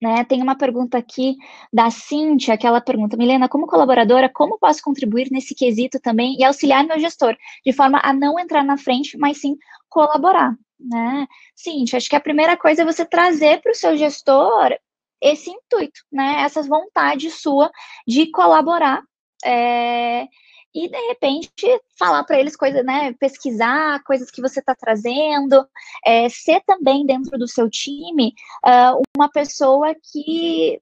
Né? 0.00 0.24
Tem 0.24 0.42
uma 0.42 0.56
pergunta 0.56 0.98
aqui 0.98 1.36
da 1.72 1.88
Cintia, 1.88 2.54
aquela 2.54 2.80
pergunta, 2.80 3.16
Milena, 3.16 3.48
como 3.48 3.68
colaboradora, 3.68 4.28
como 4.28 4.58
posso 4.58 4.82
contribuir 4.82 5.28
nesse 5.30 5.54
quesito 5.54 6.00
também 6.00 6.36
e 6.38 6.44
auxiliar 6.44 6.84
meu 6.84 6.98
gestor, 6.98 7.36
de 7.64 7.72
forma 7.72 8.00
a 8.02 8.12
não 8.12 8.38
entrar 8.38 8.64
na 8.64 8.76
frente, 8.76 9.16
mas 9.16 9.40
sim 9.40 9.56
colaborar? 9.88 10.56
né? 10.84 11.26
Sim, 11.54 11.84
acho 11.94 12.08
que 12.08 12.16
a 12.16 12.20
primeira 12.20 12.56
coisa 12.56 12.82
é 12.82 12.84
você 12.84 13.04
trazer 13.04 13.60
para 13.60 13.72
o 13.72 13.74
seu 13.74 13.96
gestor 13.96 14.76
esse 15.22 15.50
intuito, 15.50 16.00
né? 16.10 16.42
Essa 16.42 16.62
vontade 16.62 17.30
sua 17.30 17.70
de 18.06 18.30
colaborar. 18.30 19.02
É, 19.44 20.26
e 20.74 20.88
de 20.88 21.08
repente 21.08 21.50
falar 21.98 22.24
para 22.24 22.38
eles 22.40 22.56
coisas, 22.56 22.84
né? 22.84 23.12
Pesquisar 23.14 24.02
coisas 24.04 24.30
que 24.30 24.40
você 24.40 24.60
está 24.60 24.74
trazendo, 24.74 25.66
é, 26.04 26.28
ser 26.28 26.62
também 26.66 27.04
dentro 27.04 27.38
do 27.38 27.46
seu 27.46 27.68
time 27.68 28.34
uh, 28.64 29.00
uma 29.16 29.30
pessoa 29.30 29.94
que 29.94 30.80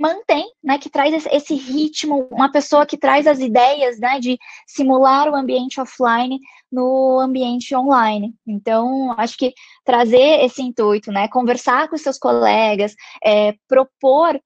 mantém, 0.00 0.44
né, 0.62 0.78
que 0.78 0.90
traz 0.90 1.26
esse 1.26 1.54
ritmo, 1.54 2.28
uma 2.30 2.50
pessoa 2.50 2.86
que 2.86 2.96
traz 2.96 3.26
as 3.26 3.38
ideias, 3.38 3.98
né, 3.98 4.18
de 4.20 4.38
simular 4.66 5.28
o 5.28 5.34
ambiente 5.34 5.80
offline 5.80 6.38
no 6.70 7.18
ambiente 7.20 7.74
online. 7.74 8.34
Então, 8.46 9.14
acho 9.18 9.36
que 9.36 9.52
trazer 9.84 10.44
esse 10.44 10.62
intuito, 10.62 11.10
né, 11.10 11.28
conversar 11.28 11.88
com 11.88 11.96
seus 11.96 12.18
colegas, 12.18 12.94
é, 13.24 13.54
propor 13.68 14.40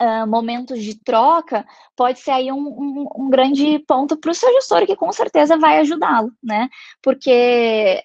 Uh, 0.00 0.26
momentos 0.26 0.82
de 0.82 0.98
troca, 0.98 1.64
pode 1.94 2.18
ser 2.18 2.32
aí 2.32 2.50
um, 2.50 2.58
um, 2.58 3.06
um 3.18 3.30
grande 3.30 3.78
ponto 3.86 4.16
para 4.16 4.32
o 4.32 4.34
seu 4.34 4.52
gestor, 4.54 4.84
que 4.84 4.96
com 4.96 5.12
certeza 5.12 5.56
vai 5.56 5.78
ajudá-lo, 5.78 6.32
né? 6.42 6.68
Porque 7.00 8.02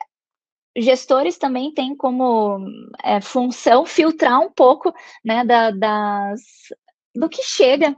gestores 0.78 1.38
também 1.38 1.74
têm 1.74 1.96
como 1.96 2.60
é, 3.04 3.20
função 3.20 3.86
filtrar 3.86 4.40
um 4.40 4.52
pouco 4.52 4.94
né, 5.26 5.44
da, 5.44 5.72
das, 5.72 6.42
do 7.16 7.28
que 7.28 7.42
chega 7.44 7.96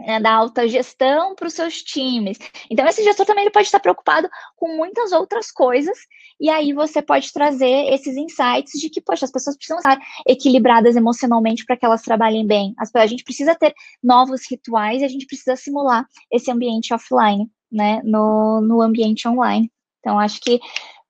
né, 0.00 0.18
da 0.18 0.32
alta 0.32 0.66
gestão 0.66 1.34
para 1.34 1.46
os 1.46 1.54
seus 1.54 1.82
times. 1.82 2.38
Então, 2.70 2.86
esse 2.86 3.04
gestor 3.04 3.26
também 3.26 3.44
ele 3.44 3.52
pode 3.52 3.66
estar 3.66 3.80
preocupado 3.80 4.28
com 4.56 4.76
muitas 4.76 5.12
outras 5.12 5.50
coisas, 5.50 5.98
e 6.40 6.48
aí 6.48 6.72
você 6.72 7.02
pode 7.02 7.32
trazer 7.32 7.92
esses 7.92 8.16
insights 8.16 8.80
de 8.80 8.88
que, 8.88 9.00
poxa, 9.00 9.26
as 9.26 9.30
pessoas 9.30 9.56
precisam 9.56 9.78
estar 9.78 9.98
equilibradas 10.26 10.96
emocionalmente 10.96 11.64
para 11.64 11.76
que 11.76 11.84
elas 11.84 12.02
trabalhem 12.02 12.46
bem. 12.46 12.74
A 12.94 13.06
gente 13.06 13.24
precisa 13.24 13.54
ter 13.54 13.74
novos 14.02 14.42
rituais 14.50 15.02
e 15.02 15.04
a 15.04 15.08
gente 15.08 15.26
precisa 15.26 15.54
simular 15.54 16.06
esse 16.32 16.50
ambiente 16.50 16.94
offline, 16.94 17.46
né, 17.70 18.00
no, 18.02 18.60
no 18.62 18.80
ambiente 18.80 19.28
online. 19.28 19.70
Então, 20.00 20.18
acho 20.18 20.40
que 20.40 20.58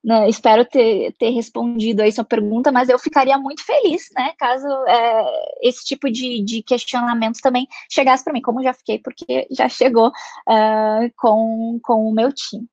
né, 0.02 0.28
espero 0.28 0.64
ter, 0.64 1.12
ter 1.18 1.30
respondido 1.30 2.02
aí 2.02 2.10
sua 2.10 2.24
pergunta, 2.24 2.72
mas 2.72 2.88
eu 2.88 2.98
ficaria 2.98 3.36
muito 3.38 3.64
feliz, 3.64 4.08
né, 4.16 4.32
caso 4.38 4.66
é, 4.86 5.24
esse 5.62 5.84
tipo 5.84 6.10
de, 6.10 6.42
de 6.42 6.62
questionamentos 6.62 7.40
também 7.40 7.68
chegasse 7.90 8.24
para 8.24 8.32
mim, 8.32 8.40
como 8.40 8.62
já 8.62 8.72
fiquei, 8.72 8.98
porque 8.98 9.46
já 9.50 9.68
chegou 9.68 10.08
uh, 10.08 11.12
com, 11.16 11.78
com 11.82 12.06
o 12.06 12.14
meu 12.14 12.32
time, 12.32 12.66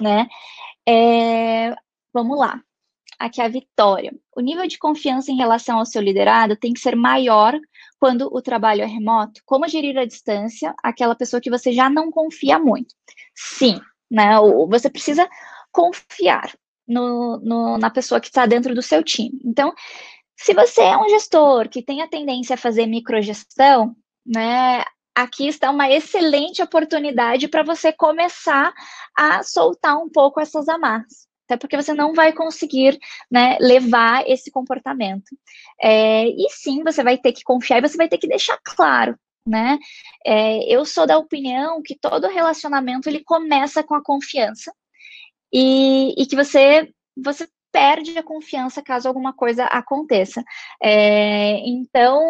né. 0.00 0.28
É, 0.88 1.74
vamos 2.12 2.38
lá, 2.38 2.60
aqui 3.18 3.40
é 3.40 3.44
a 3.44 3.48
Vitória. 3.48 4.12
O 4.34 4.40
nível 4.40 4.66
de 4.66 4.78
confiança 4.78 5.30
em 5.30 5.36
relação 5.36 5.78
ao 5.78 5.86
seu 5.86 6.00
liderado 6.00 6.56
tem 6.56 6.72
que 6.72 6.80
ser 6.80 6.96
maior 6.96 7.58
quando 7.98 8.28
o 8.32 8.40
trabalho 8.40 8.82
é 8.82 8.86
remoto. 8.86 9.42
Como 9.44 9.68
gerir 9.68 9.98
a 9.98 10.06
distância 10.06 10.74
aquela 10.82 11.14
pessoa 11.14 11.40
que 11.40 11.50
você 11.50 11.70
já 11.70 11.90
não 11.90 12.10
confia 12.10 12.58
muito? 12.58 12.94
Sim, 13.34 13.78
né, 14.10 14.30
você 14.68 14.88
precisa 14.88 15.28
confiar 15.72 16.52
no, 16.86 17.38
no, 17.38 17.78
na 17.78 17.88
pessoa 17.88 18.20
que 18.20 18.26
está 18.26 18.46
dentro 18.46 18.74
do 18.74 18.82
seu 18.82 19.02
time. 19.02 19.40
Então, 19.44 19.72
se 20.36 20.52
você 20.54 20.80
é 20.80 20.96
um 20.96 21.08
gestor 21.08 21.68
que 21.68 21.82
tem 21.82 22.02
a 22.02 22.08
tendência 22.08 22.54
a 22.54 22.58
fazer 22.58 22.86
microgestão, 22.86 23.94
né, 24.26 24.82
aqui 25.14 25.46
está 25.46 25.70
uma 25.70 25.90
excelente 25.90 26.62
oportunidade 26.62 27.46
para 27.46 27.62
você 27.62 27.92
começar 27.92 28.72
a 29.16 29.42
soltar 29.42 29.96
um 29.98 30.08
pouco 30.08 30.40
essas 30.40 30.68
amarras. 30.68 31.28
até 31.44 31.56
porque 31.56 31.76
você 31.76 31.92
não 31.92 32.14
vai 32.14 32.32
conseguir 32.32 32.98
né, 33.30 33.58
levar 33.60 34.28
esse 34.28 34.50
comportamento. 34.50 35.36
É, 35.80 36.26
e 36.26 36.48
sim, 36.50 36.82
você 36.82 37.02
vai 37.02 37.18
ter 37.18 37.32
que 37.32 37.42
confiar 37.44 37.78
e 37.78 37.88
você 37.88 37.96
vai 37.96 38.08
ter 38.08 38.18
que 38.18 38.28
deixar 38.28 38.58
claro. 38.64 39.16
Né? 39.46 39.78
É, 40.24 40.62
eu 40.72 40.84
sou 40.84 41.06
da 41.06 41.18
opinião 41.18 41.82
que 41.82 41.98
todo 41.98 42.28
relacionamento 42.28 43.08
ele 43.08 43.24
começa 43.24 43.82
com 43.82 43.94
a 43.94 44.02
confiança 44.02 44.72
e, 45.52 46.14
e 46.20 46.26
que 46.26 46.36
você 46.36 46.88
você 47.16 47.48
perde 47.72 48.18
a 48.18 48.22
confiança 48.22 48.82
caso 48.82 49.08
alguma 49.08 49.32
coisa 49.32 49.64
aconteça. 49.64 50.42
É, 50.82 51.58
então 51.68 52.20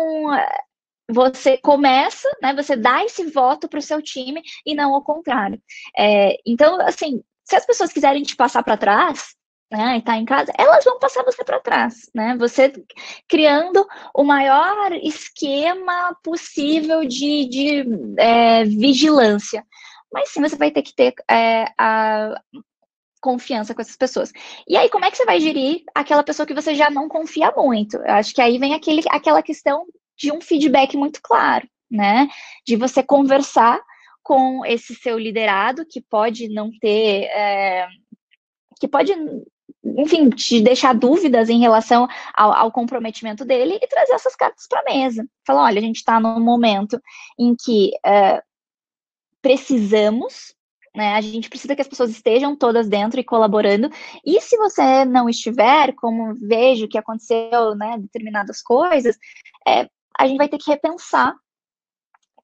você 1.10 1.58
começa, 1.58 2.28
né? 2.42 2.54
Você 2.54 2.76
dá 2.76 3.04
esse 3.04 3.24
voto 3.24 3.68
para 3.68 3.78
o 3.78 3.82
seu 3.82 4.00
time 4.00 4.42
e 4.64 4.74
não 4.74 4.94
ao 4.94 5.02
contrário. 5.02 5.60
É, 5.96 6.36
então, 6.46 6.80
assim, 6.82 7.22
se 7.44 7.56
as 7.56 7.66
pessoas 7.66 7.92
quiserem 7.92 8.22
te 8.22 8.36
passar 8.36 8.62
para 8.62 8.76
trás, 8.76 9.34
né, 9.72 9.98
e 9.98 10.02
tá 10.02 10.16
em 10.16 10.24
casa, 10.24 10.52
elas 10.58 10.84
vão 10.84 10.98
passar 10.98 11.22
você 11.24 11.44
para 11.44 11.60
trás, 11.60 12.10
né? 12.14 12.36
Você 12.38 12.72
criando 13.28 13.86
o 14.14 14.24
maior 14.24 14.92
esquema 14.92 16.16
possível 16.24 17.04
de, 17.04 17.48
de 17.48 17.84
é, 18.18 18.64
vigilância. 18.64 19.64
Mas 20.12 20.30
sim, 20.30 20.40
você 20.40 20.56
vai 20.56 20.72
ter 20.72 20.82
que 20.82 20.94
ter 20.94 21.14
é, 21.30 21.66
a 21.78 22.34
confiança 23.20 23.74
com 23.74 23.80
essas 23.80 23.96
pessoas. 23.96 24.32
E 24.66 24.76
aí, 24.76 24.88
como 24.88 25.04
é 25.04 25.10
que 25.10 25.16
você 25.16 25.24
vai 25.24 25.40
gerir 25.40 25.82
aquela 25.94 26.22
pessoa 26.22 26.46
que 26.46 26.54
você 26.54 26.74
já 26.74 26.90
não 26.90 27.08
confia 27.08 27.52
muito? 27.56 27.96
Eu 27.96 28.14
acho 28.14 28.34
que 28.34 28.40
aí 28.40 28.58
vem 28.58 28.74
aquele, 28.74 29.02
aquela 29.10 29.42
questão 29.42 29.84
de 30.16 30.32
um 30.32 30.40
feedback 30.40 30.96
muito 30.96 31.20
claro, 31.22 31.68
né? 31.90 32.28
De 32.66 32.76
você 32.76 33.02
conversar 33.02 33.80
com 34.22 34.64
esse 34.64 34.94
seu 34.94 35.18
liderado, 35.18 35.86
que 35.86 36.00
pode 36.00 36.48
não 36.48 36.70
ter. 36.80 37.24
É, 37.24 37.88
que 38.78 38.88
pode, 38.88 39.12
enfim, 39.84 40.30
te 40.30 40.60
deixar 40.60 40.94
dúvidas 40.94 41.48
em 41.48 41.60
relação 41.60 42.06
ao, 42.34 42.52
ao 42.52 42.72
comprometimento 42.72 43.44
dele 43.44 43.78
e 43.80 43.86
trazer 43.86 44.12
essas 44.12 44.36
cartas 44.36 44.66
para 44.68 44.80
a 44.80 44.84
mesa. 44.84 45.26
Falar: 45.46 45.64
olha, 45.64 45.78
a 45.78 45.82
gente 45.82 45.96
está 45.96 46.20
num 46.20 46.40
momento 46.40 47.00
em 47.38 47.54
que 47.54 47.92
é, 48.04 48.42
precisamos 49.42 50.54
né? 50.94 51.14
A 51.14 51.20
gente 51.20 51.48
precisa 51.48 51.74
que 51.74 51.82
as 51.82 51.88
pessoas 51.88 52.10
estejam 52.10 52.56
todas 52.56 52.88
dentro 52.88 53.20
e 53.20 53.24
colaborando. 53.24 53.88
E 54.24 54.40
se 54.40 54.56
você 54.56 55.04
não 55.04 55.28
estiver, 55.28 55.94
como 55.94 56.34
vejo 56.34 56.88
que 56.88 56.98
aconteceu, 56.98 57.74
né, 57.76 57.96
determinadas 57.98 58.60
coisas, 58.62 59.16
é, 59.66 59.88
a 60.18 60.26
gente 60.26 60.38
vai 60.38 60.48
ter 60.48 60.58
que 60.58 60.70
repensar 60.70 61.34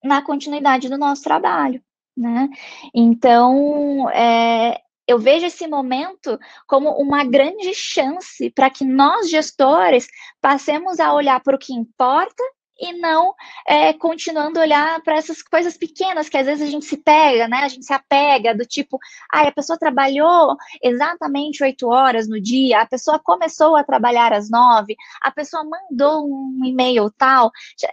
na 0.02 0.22
continuidade 0.22 0.88
do 0.88 0.96
nosso 0.96 1.22
trabalho, 1.22 1.82
né? 2.16 2.48
Então, 2.94 4.08
é, 4.10 4.80
eu 5.06 5.18
vejo 5.18 5.46
esse 5.46 5.66
momento 5.66 6.38
como 6.66 6.90
uma 6.90 7.24
grande 7.24 7.74
chance 7.74 8.50
para 8.50 8.70
que 8.70 8.84
nós, 8.84 9.28
gestores, 9.28 10.06
passemos 10.40 11.00
a 11.00 11.12
olhar 11.12 11.40
para 11.40 11.56
o 11.56 11.58
que 11.58 11.72
importa 11.72 12.42
e 12.78 12.92
não 12.92 13.34
é, 13.66 13.92
continuando 13.92 14.58
a 14.58 14.62
olhar 14.62 15.02
para 15.02 15.16
essas 15.16 15.42
coisas 15.42 15.76
pequenas 15.76 16.28
que 16.28 16.36
às 16.36 16.46
vezes 16.46 16.66
a 16.66 16.70
gente 16.70 16.84
se 16.84 16.96
pega, 16.96 17.48
né? 17.48 17.58
A 17.58 17.68
gente 17.68 17.84
se 17.84 17.92
apega 17.92 18.54
do 18.54 18.64
tipo, 18.64 18.98
ah, 19.32 19.42
a 19.48 19.52
pessoa 19.52 19.78
trabalhou 19.78 20.56
exatamente 20.82 21.62
oito 21.62 21.88
horas 21.88 22.28
no 22.28 22.40
dia, 22.40 22.80
a 22.80 22.86
pessoa 22.86 23.18
começou 23.18 23.76
a 23.76 23.84
trabalhar 23.84 24.32
às 24.32 24.50
nove, 24.50 24.96
a 25.20 25.30
pessoa 25.30 25.64
mandou 25.64 26.26
um 26.26 26.64
e-mail 26.64 27.10
tal. 27.10 27.50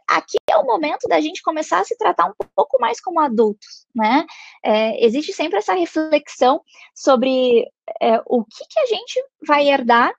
Aqui 0.08 0.38
é 0.50 0.58
o 0.58 0.66
momento 0.66 1.08
da 1.08 1.20
gente 1.22 1.42
começar 1.42 1.80
a 1.80 1.86
se 1.86 1.98
tratar 1.98 2.26
um 2.26 2.34
pouco 2.56 2.80
mais 2.80 3.00
como 3.00 3.20
adultos, 3.20 3.86
né? 3.96 4.26
É, 4.64 5.04
existe 5.06 5.34
sempre 5.34 5.60
essa 5.60 5.74
reflexão 5.74 6.62
sobre 6.94 7.68
é, 8.02 8.22
o 8.26 8.44
que, 8.44 8.66
que 8.70 8.80
a 8.80 8.86
gente 8.86 9.24
vai 9.46 9.70
herdar 9.70 10.14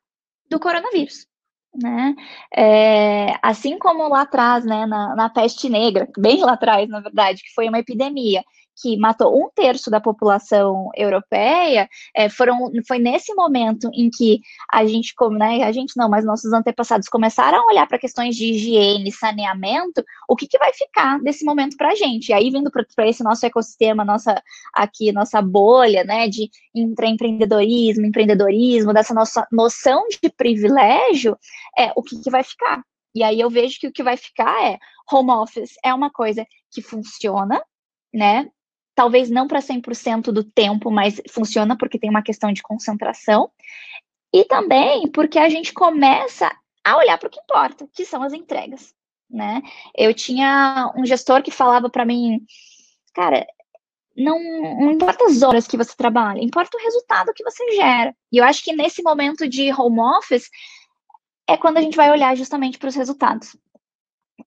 do 0.49 0.61
coronavírus 0.61 1.27
né? 1.75 2.15
É, 2.57 3.39
assim 3.43 3.79
como 3.79 4.09
lá 4.09 4.23
atrás, 4.23 4.65
né, 4.65 4.87
na, 4.87 5.15
na 5.15 5.29
peste 5.31 5.69
negra, 5.69 6.09
bem 6.19 6.41
lá 6.43 6.53
atrás, 6.53 6.89
na 6.89 7.01
verdade, 7.01 7.43
que 7.43 7.53
foi 7.55 7.69
uma 7.69 7.79
epidemia 7.79 8.43
que 8.77 8.97
matou 8.97 9.37
um 9.37 9.49
terço 9.55 9.91
da 9.91 10.01
população 10.01 10.91
europeia, 10.97 11.89
é, 12.15 12.29
foram, 12.29 12.71
foi 12.87 12.99
nesse 12.99 13.35
momento 13.35 13.89
em 13.95 14.11
que 14.11 14.41
a 14.73 14.85
gente, 14.87 15.15
como, 15.15 15.39
né, 15.39 15.63
a 15.63 15.73
gente 15.73 15.97
não, 15.97 16.09
mas 16.09 16.25
nossos 16.25 16.53
antepassados 16.53 17.09
começaram 17.09 17.59
a 17.59 17.67
olhar 17.67 17.87
para 17.87 17.99
questões 17.99 18.37
de 18.37 18.47
higiene, 18.47 19.13
saneamento, 19.13 20.05
o 20.29 20.37
que, 20.37 20.47
que 20.47 20.59
vai 20.59 20.73
ficar 20.73 21.21
desse 21.21 21.45
momento 21.45 21.77
para 21.77 21.91
a 21.91 21.95
gente? 21.95 22.29
E 22.29 22.33
aí, 22.33 22.51
vindo 22.51 22.71
para 22.71 23.09
esse 23.09 23.23
nosso 23.23 23.45
ecossistema, 23.47 24.05
nossa, 24.05 24.43
aqui, 24.73 25.13
nossa 25.13 25.41
bolha, 25.41 26.05
né, 26.05 26.29
de 26.29 26.51
empreendedorismo, 26.75 28.07
empreendedorismo, 28.07 28.93
dessa 28.93 29.15
nossa 29.15 29.47
noção 29.51 30.05
de 30.09 30.31
privilégio, 30.31 31.37
é, 31.79 31.93
o 31.97 32.03
que, 32.03 32.21
que 32.21 32.31
vai 32.31 32.43
ficar? 32.43 32.83
E 33.15 33.23
aí 33.23 33.39
eu 33.39 33.49
vejo 33.49 33.79
que 33.79 33.87
o 33.87 33.93
que 33.93 34.03
vai 34.03 34.17
ficar 34.17 34.65
é 34.65 34.79
home 35.11 35.31
office 35.31 35.75
é 35.85 35.95
uma 35.95 36.11
coisa 36.11 36.45
que 36.71 36.83
funciona, 36.83 37.63
né? 38.13 38.51
Talvez 38.95 39.29
não 39.29 39.49
para 39.49 39.61
100% 39.61 40.33
do 40.33 40.45
tempo, 40.45 40.91
mas 40.91 41.21
funciona 41.29 41.77
porque 41.77 41.99
tem 41.99 42.11
uma 42.11 42.23
questão 42.23 42.53
de 42.53 42.63
concentração. 42.63 43.51
E 44.33 44.45
também 44.45 45.11
porque 45.11 45.39
a 45.39 45.49
gente 45.49 45.73
começa 45.73 46.51
a 46.85 46.97
olhar 46.97 47.19
para 47.19 47.29
o 47.29 47.31
que 47.31 47.41
importa, 47.41 47.89
que 47.93 48.05
são 48.05 48.23
as 48.23 48.33
entregas, 48.33 48.95
né? 49.31 49.63
Eu 49.97 50.13
tinha 50.13 50.93
um 50.97 51.05
gestor 51.07 51.43
que 51.43 51.51
falava 51.51 51.89
para 51.89 52.05
mim, 52.05 52.41
cara, 53.15 53.47
não, 54.17 54.39
não, 54.39 54.93
importa 54.93 55.25
as 55.25 55.43
horas 55.43 55.67
que 55.67 55.77
você 55.77 55.95
trabalha, 55.97 56.43
importa 56.43 56.77
o 56.77 56.81
resultado 56.81 57.33
que 57.35 57.43
você 57.43 57.73
gera. 57.73 58.15
E 58.31 58.39
eu 58.39 58.45
acho 58.45 58.63
que 58.63 58.73
nesse 58.73 59.03
momento 59.03 59.49
de 59.49 59.73
home 59.73 60.01
office 60.01 60.49
é 61.49 61.57
quando 61.57 61.79
a 61.79 61.81
gente 61.81 61.97
vai 61.97 62.11
olhar 62.11 62.37
justamente 62.37 62.79
para 62.79 62.89
os 62.89 62.95
resultados 62.95 63.57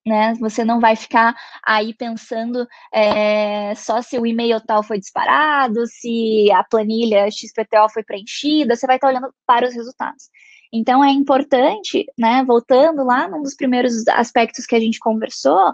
né? 0.05 0.33
Você 0.39 0.63
não 0.63 0.79
vai 0.79 0.95
ficar 0.95 1.35
aí 1.65 1.93
pensando 1.93 2.67
é, 2.93 3.73
só 3.75 4.01
se 4.01 4.17
o 4.17 4.25
e-mail 4.25 4.59
tal 4.61 4.83
foi 4.83 4.99
disparado, 4.99 5.85
se 5.87 6.51
a 6.51 6.63
planilha 6.63 7.29
XPTO 7.31 7.89
foi 7.91 8.03
preenchida, 8.03 8.75
você 8.75 8.87
vai 8.87 8.97
estar 8.97 9.07
olhando 9.09 9.33
para 9.45 9.67
os 9.67 9.73
resultados. 9.73 10.29
Então 10.71 11.03
é 11.03 11.09
importante, 11.09 12.05
né? 12.17 12.43
Voltando 12.45 13.03
lá 13.03 13.27
num 13.27 13.41
dos 13.41 13.55
primeiros 13.55 14.07
aspectos 14.09 14.65
que 14.65 14.75
a 14.75 14.79
gente 14.79 14.99
conversou, 14.99 15.73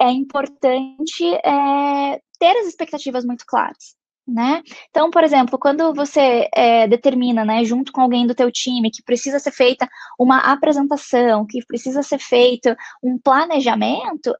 é 0.00 0.10
importante 0.10 1.24
é, 1.44 2.20
ter 2.38 2.56
as 2.58 2.66
expectativas 2.68 3.24
muito 3.24 3.44
claras 3.46 3.98
né? 4.28 4.62
Então, 4.90 5.10
por 5.10 5.24
exemplo, 5.24 5.58
quando 5.58 5.94
você 5.94 6.48
é, 6.54 6.86
determina, 6.86 7.44
né, 7.44 7.64
junto 7.64 7.90
com 7.90 8.02
alguém 8.02 8.26
do 8.26 8.34
teu 8.34 8.52
time, 8.52 8.90
que 8.90 9.02
precisa 9.02 9.38
ser 9.38 9.52
feita 9.52 9.88
uma 10.18 10.38
apresentação, 10.52 11.46
que 11.46 11.64
precisa 11.66 12.02
ser 12.02 12.18
feito 12.18 12.76
um 13.02 13.18
planejamento, 13.18 14.34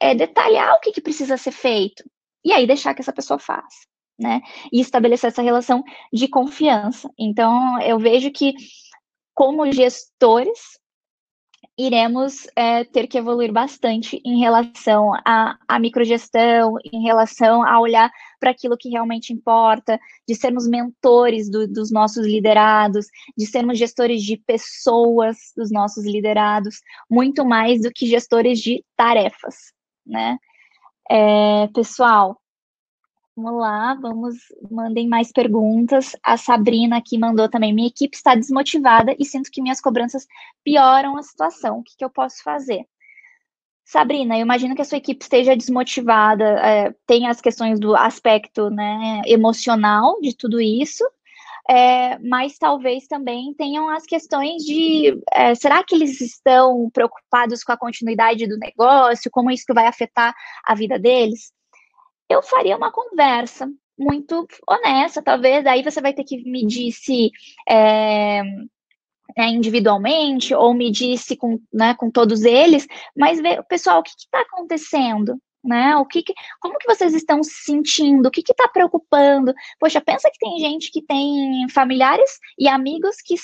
é 0.00 0.14
detalhar 0.14 0.74
o 0.74 0.80
que, 0.80 0.92
que 0.92 1.00
precisa 1.00 1.36
ser 1.36 1.50
feito 1.50 2.04
e 2.44 2.52
aí 2.52 2.66
deixar 2.66 2.94
que 2.94 3.00
essa 3.02 3.12
pessoa 3.12 3.38
faça, 3.38 3.86
né? 4.18 4.40
E 4.72 4.80
estabelecer 4.80 5.28
essa 5.28 5.42
relação 5.42 5.82
de 6.12 6.28
confiança. 6.28 7.10
Então, 7.18 7.80
eu 7.82 7.98
vejo 7.98 8.30
que 8.30 8.54
como 9.34 9.70
gestores 9.72 10.78
iremos 11.86 12.46
é, 12.54 12.84
ter 12.84 13.06
que 13.06 13.18
evoluir 13.18 13.52
bastante 13.52 14.20
em 14.24 14.38
relação 14.38 15.12
à, 15.24 15.56
à 15.66 15.78
microgestão, 15.78 16.76
em 16.84 17.02
relação 17.02 17.62
a 17.62 17.80
olhar 17.80 18.10
para 18.38 18.50
aquilo 18.50 18.76
que 18.76 18.88
realmente 18.88 19.32
importa, 19.32 19.98
de 20.26 20.34
sermos 20.34 20.68
mentores 20.68 21.50
do, 21.50 21.66
dos 21.66 21.90
nossos 21.90 22.26
liderados, 22.26 23.06
de 23.36 23.46
sermos 23.46 23.78
gestores 23.78 24.22
de 24.22 24.36
pessoas 24.36 25.36
dos 25.56 25.70
nossos 25.72 26.04
liderados, 26.04 26.80
muito 27.10 27.44
mais 27.44 27.82
do 27.82 27.90
que 27.90 28.06
gestores 28.06 28.60
de 28.60 28.84
tarefas, 28.96 29.72
né? 30.06 30.38
É, 31.10 31.66
pessoal, 31.74 32.40
Vamos 33.34 33.60
lá, 33.60 33.94
vamos, 33.94 34.36
mandem 34.70 35.08
mais 35.08 35.32
perguntas. 35.32 36.14
A 36.22 36.36
Sabrina 36.36 36.98
aqui 36.98 37.16
mandou 37.18 37.48
também. 37.48 37.72
Minha 37.72 37.88
equipe 37.88 38.14
está 38.14 38.34
desmotivada 38.34 39.16
e 39.18 39.24
sinto 39.24 39.50
que 39.50 39.62
minhas 39.62 39.80
cobranças 39.80 40.26
pioram 40.62 41.16
a 41.16 41.22
situação. 41.22 41.78
O 41.78 41.82
que, 41.82 41.96
que 41.96 42.04
eu 42.04 42.10
posso 42.10 42.42
fazer? 42.42 42.86
Sabrina, 43.84 44.36
eu 44.36 44.42
imagino 44.42 44.74
que 44.74 44.82
a 44.82 44.84
sua 44.84 44.98
equipe 44.98 45.22
esteja 45.22 45.56
desmotivada, 45.56 46.44
é, 46.44 46.94
tem 47.06 47.26
as 47.28 47.40
questões 47.40 47.80
do 47.80 47.96
aspecto 47.96 48.70
né, 48.70 49.22
emocional 49.26 50.20
de 50.20 50.36
tudo 50.36 50.60
isso, 50.60 51.04
é, 51.68 52.18
mas 52.20 52.58
talvez 52.58 53.06
também 53.06 53.52
tenham 53.54 53.88
as 53.90 54.04
questões 54.04 54.62
de 54.62 55.20
é, 55.32 55.54
será 55.54 55.84
que 55.84 55.94
eles 55.94 56.20
estão 56.20 56.88
preocupados 56.90 57.62
com 57.64 57.72
a 57.72 57.76
continuidade 57.76 58.46
do 58.46 58.58
negócio, 58.58 59.30
como 59.30 59.50
isso 59.50 59.64
vai 59.74 59.86
afetar 59.86 60.34
a 60.64 60.74
vida 60.74 60.98
deles? 60.98 61.52
Eu 62.28 62.42
faria 62.42 62.76
uma 62.76 62.90
conversa 62.90 63.68
muito 63.98 64.46
honesta, 64.68 65.22
talvez. 65.22 65.66
Aí 65.66 65.82
você 65.82 66.00
vai 66.00 66.12
ter 66.12 66.24
que 66.24 66.42
medir 66.50 66.92
se 66.92 67.30
é, 67.68 68.42
é, 69.36 69.46
individualmente 69.48 70.54
ou 70.54 70.74
medir 70.74 71.18
se 71.18 71.36
com, 71.36 71.60
né, 71.72 71.94
com 71.94 72.10
todos 72.10 72.44
eles, 72.44 72.86
mas 73.16 73.40
ver, 73.40 73.62
pessoal, 73.64 74.00
o 74.00 74.02
que 74.02 74.10
está 74.10 74.40
acontecendo? 74.40 75.38
Né? 75.64 75.96
O 75.96 76.04
que, 76.04 76.22
que 76.22 76.34
como 76.60 76.78
que 76.78 76.86
vocês 76.86 77.14
estão 77.14 77.42
se 77.42 77.64
sentindo? 77.64 78.26
O 78.26 78.30
que 78.30 78.40
está 78.40 78.68
preocupando? 78.68 79.54
Poxa, 79.78 80.00
pensa 80.00 80.30
que 80.30 80.38
tem 80.38 80.58
gente 80.58 80.90
que 80.90 81.02
tem 81.02 81.68
familiares 81.70 82.38
e 82.58 82.68
amigos 82.68 83.16
que 83.24 83.36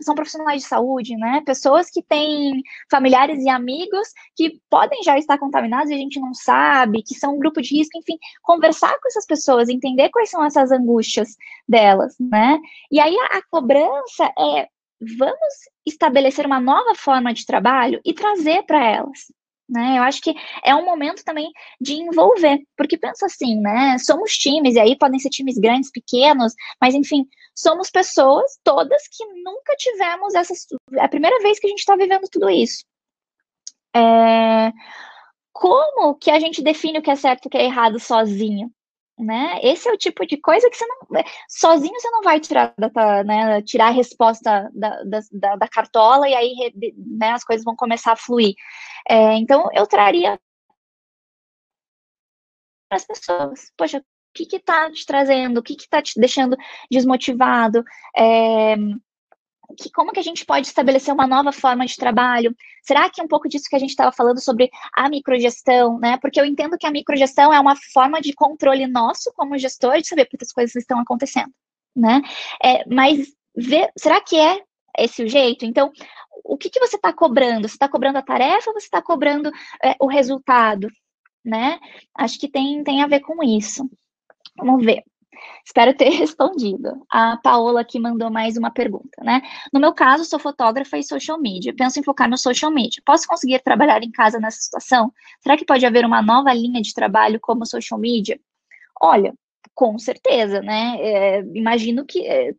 são 0.00 0.14
profissionais 0.14 0.62
de 0.62 0.68
saúde, 0.68 1.16
né? 1.16 1.42
Pessoas 1.44 1.90
que 1.90 2.02
têm 2.02 2.62
familiares 2.90 3.42
e 3.44 3.48
amigos 3.48 4.08
que 4.34 4.60
podem 4.70 5.02
já 5.02 5.18
estar 5.18 5.38
contaminados 5.38 5.90
e 5.90 5.94
a 5.94 5.98
gente 5.98 6.20
não 6.20 6.32
sabe, 6.34 7.02
que 7.02 7.14
são 7.14 7.34
um 7.34 7.38
grupo 7.38 7.60
de 7.60 7.76
risco, 7.76 7.98
enfim, 7.98 8.18
conversar 8.42 8.98
com 9.00 9.08
essas 9.08 9.26
pessoas, 9.26 9.68
entender 9.68 10.08
quais 10.10 10.30
são 10.30 10.44
essas 10.44 10.70
angústias 10.70 11.36
delas, 11.68 12.14
né? 12.18 12.58
E 12.90 13.00
aí 13.00 13.16
a, 13.18 13.38
a 13.38 13.42
cobrança 13.50 14.24
é 14.38 14.68
vamos 15.18 15.54
estabelecer 15.84 16.46
uma 16.46 16.60
nova 16.60 16.94
forma 16.94 17.32
de 17.32 17.44
trabalho 17.44 18.00
e 18.04 18.14
trazer 18.14 18.62
para 18.64 18.84
elas, 18.84 19.30
né? 19.68 19.98
Eu 19.98 20.02
acho 20.02 20.20
que 20.20 20.34
é 20.64 20.74
um 20.74 20.84
momento 20.84 21.24
também 21.24 21.50
de 21.80 21.94
envolver, 21.94 22.58
porque 22.76 22.96
pensa 22.96 23.26
assim, 23.26 23.60
né? 23.60 23.98
Somos 23.98 24.32
times, 24.32 24.74
e 24.74 24.80
aí 24.80 24.96
podem 24.96 25.18
ser 25.18 25.30
times 25.30 25.58
grandes, 25.58 25.90
pequenos, 25.90 26.54
mas 26.80 26.94
enfim, 26.94 27.26
somos 27.54 27.90
pessoas 27.90 28.58
todas 28.62 29.02
que 29.08 29.24
nunca 29.42 29.74
tivemos 29.76 30.34
essa. 30.34 30.52
É 30.94 31.04
a 31.04 31.08
primeira 31.08 31.40
vez 31.40 31.58
que 31.58 31.66
a 31.66 31.70
gente 31.70 31.80
está 31.80 31.96
vivendo 31.96 32.28
tudo 32.30 32.48
isso. 32.50 32.84
É, 33.94 34.72
como 35.52 36.14
que 36.16 36.30
a 36.30 36.38
gente 36.38 36.62
define 36.62 36.98
o 36.98 37.02
que 37.02 37.10
é 37.10 37.16
certo 37.16 37.46
e 37.46 37.48
o 37.48 37.50
que 37.50 37.58
é 37.58 37.64
errado 37.64 37.98
sozinho? 37.98 38.70
Né? 39.18 39.58
Esse 39.62 39.88
é 39.88 39.92
o 39.92 39.96
tipo 39.96 40.26
de 40.26 40.36
coisa 40.36 40.68
que 40.68 40.76
você 40.76 40.86
não. 40.86 41.22
Sozinho 41.48 41.98
você 41.98 42.10
não 42.10 42.22
vai 42.22 42.38
tirar, 42.40 42.74
da, 42.78 43.24
né, 43.24 43.62
tirar 43.62 43.88
a 43.88 43.90
resposta 43.90 44.70
da, 44.74 45.02
da, 45.04 45.56
da 45.56 45.68
cartola 45.68 46.28
e 46.28 46.34
aí 46.34 46.72
né, 46.96 47.30
as 47.30 47.44
coisas 47.44 47.64
vão 47.64 47.74
começar 47.76 48.12
a 48.12 48.16
fluir. 48.16 48.54
É, 49.08 49.34
então, 49.34 49.68
eu 49.72 49.86
traria 49.86 50.38
para 52.88 52.96
as 52.96 53.06
pessoas. 53.06 53.72
Poxa, 53.76 53.98
o 53.98 54.02
que 54.34 54.56
está 54.56 54.90
te 54.90 55.06
trazendo? 55.06 55.58
O 55.58 55.62
que 55.62 55.74
está 55.74 56.02
te 56.02 56.18
deixando 56.20 56.56
desmotivado? 56.90 57.82
É, 58.16 58.76
que 59.76 59.90
como 59.90 60.12
que 60.12 60.20
a 60.20 60.22
gente 60.22 60.44
pode 60.44 60.66
estabelecer 60.66 61.12
uma 61.12 61.26
nova 61.26 61.52
forma 61.52 61.86
de 61.86 61.96
trabalho? 61.96 62.54
Será 62.82 63.08
que 63.10 63.20
é 63.20 63.24
um 63.24 63.28
pouco 63.28 63.48
disso 63.48 63.68
que 63.68 63.76
a 63.76 63.78
gente 63.78 63.90
estava 63.90 64.12
falando 64.12 64.40
sobre 64.40 64.70
a 64.94 65.08
microgestão, 65.08 65.98
né? 65.98 66.18
Porque 66.18 66.40
eu 66.40 66.44
entendo 66.44 66.78
que 66.78 66.86
a 66.86 66.90
microgestão 66.90 67.52
é 67.52 67.60
uma 67.60 67.74
forma 67.92 68.20
de 68.20 68.32
controle 68.32 68.86
nosso 68.86 69.32
como 69.34 69.58
gestor 69.58 70.00
de 70.00 70.08
saber 70.08 70.28
as 70.40 70.52
coisas 70.52 70.76
estão 70.76 70.98
acontecendo, 71.00 71.52
né? 71.94 72.22
É, 72.62 72.84
mas 72.88 73.28
ver, 73.56 73.90
será 73.96 74.20
que 74.20 74.36
é 74.36 74.62
esse 74.98 75.22
o 75.24 75.28
jeito? 75.28 75.64
Então, 75.64 75.90
o 76.44 76.56
que, 76.56 76.70
que 76.70 76.80
você 76.80 76.96
está 76.96 77.12
cobrando? 77.12 77.68
Você 77.68 77.74
está 77.74 77.88
cobrando 77.88 78.18
a 78.18 78.22
tarefa 78.22 78.70
ou 78.70 78.74
você 78.74 78.86
está 78.86 79.02
cobrando 79.02 79.50
é, 79.82 79.96
o 80.00 80.06
resultado, 80.06 80.88
né? 81.44 81.78
Acho 82.14 82.38
que 82.38 82.48
tem, 82.48 82.82
tem 82.84 83.02
a 83.02 83.06
ver 83.06 83.20
com 83.20 83.42
isso. 83.42 83.88
Vamos 84.58 84.84
ver. 84.84 85.02
Espero 85.64 85.94
ter 85.94 86.10
respondido. 86.16 87.04
A 87.10 87.36
Paola 87.38 87.80
aqui 87.80 87.98
mandou 87.98 88.30
mais 88.30 88.56
uma 88.56 88.70
pergunta, 88.70 89.22
né? 89.22 89.42
No 89.72 89.80
meu 89.80 89.92
caso, 89.92 90.24
sou 90.24 90.38
fotógrafa 90.38 90.96
e 90.98 91.02
social 91.02 91.38
media. 91.40 91.74
Penso 91.74 91.98
em 91.98 92.02
focar 92.02 92.28
no 92.28 92.38
social 92.38 92.70
media. 92.70 93.02
Posso 93.04 93.26
conseguir 93.26 93.60
trabalhar 93.62 94.02
em 94.02 94.10
casa 94.10 94.38
nessa 94.38 94.60
situação? 94.60 95.12
Será 95.40 95.56
que 95.56 95.64
pode 95.64 95.84
haver 95.84 96.04
uma 96.04 96.22
nova 96.22 96.52
linha 96.52 96.80
de 96.80 96.94
trabalho 96.94 97.40
como 97.40 97.66
social 97.66 97.98
media? 97.98 98.38
Olha, 99.00 99.34
com 99.74 99.98
certeza, 99.98 100.60
né? 100.62 100.96
É, 101.00 101.40
imagino 101.54 102.04
que 102.04 102.26
é, 102.26 102.54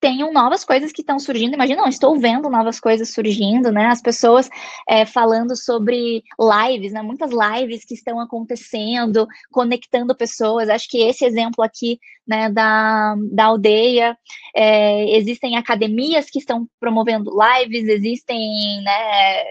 tenham 0.00 0.32
novas 0.32 0.64
coisas 0.64 0.92
que 0.92 1.02
estão 1.02 1.18
surgindo. 1.18 1.54
Imagina, 1.54 1.82
não, 1.82 1.88
estou 1.88 2.18
vendo 2.18 2.50
novas 2.50 2.80
coisas 2.80 3.12
surgindo, 3.12 3.70
né? 3.72 3.86
As 3.86 4.00
pessoas 4.00 4.48
é, 4.88 5.04
falando 5.04 5.56
sobre 5.56 6.22
lives, 6.38 6.92
né? 6.92 7.02
Muitas 7.02 7.30
lives 7.30 7.84
que 7.84 7.94
estão 7.94 8.20
acontecendo, 8.20 9.26
conectando 9.50 10.14
pessoas. 10.16 10.68
Acho 10.68 10.88
que 10.88 10.98
esse 10.98 11.24
exemplo 11.24 11.64
aqui, 11.64 11.98
né, 12.26 12.50
da, 12.50 13.14
da 13.32 13.46
aldeia, 13.46 14.16
é, 14.54 15.16
existem 15.16 15.56
academias 15.56 16.26
que 16.30 16.38
estão 16.38 16.66
promovendo 16.80 17.30
lives, 17.30 17.88
existem, 17.88 18.82
né? 18.82 19.44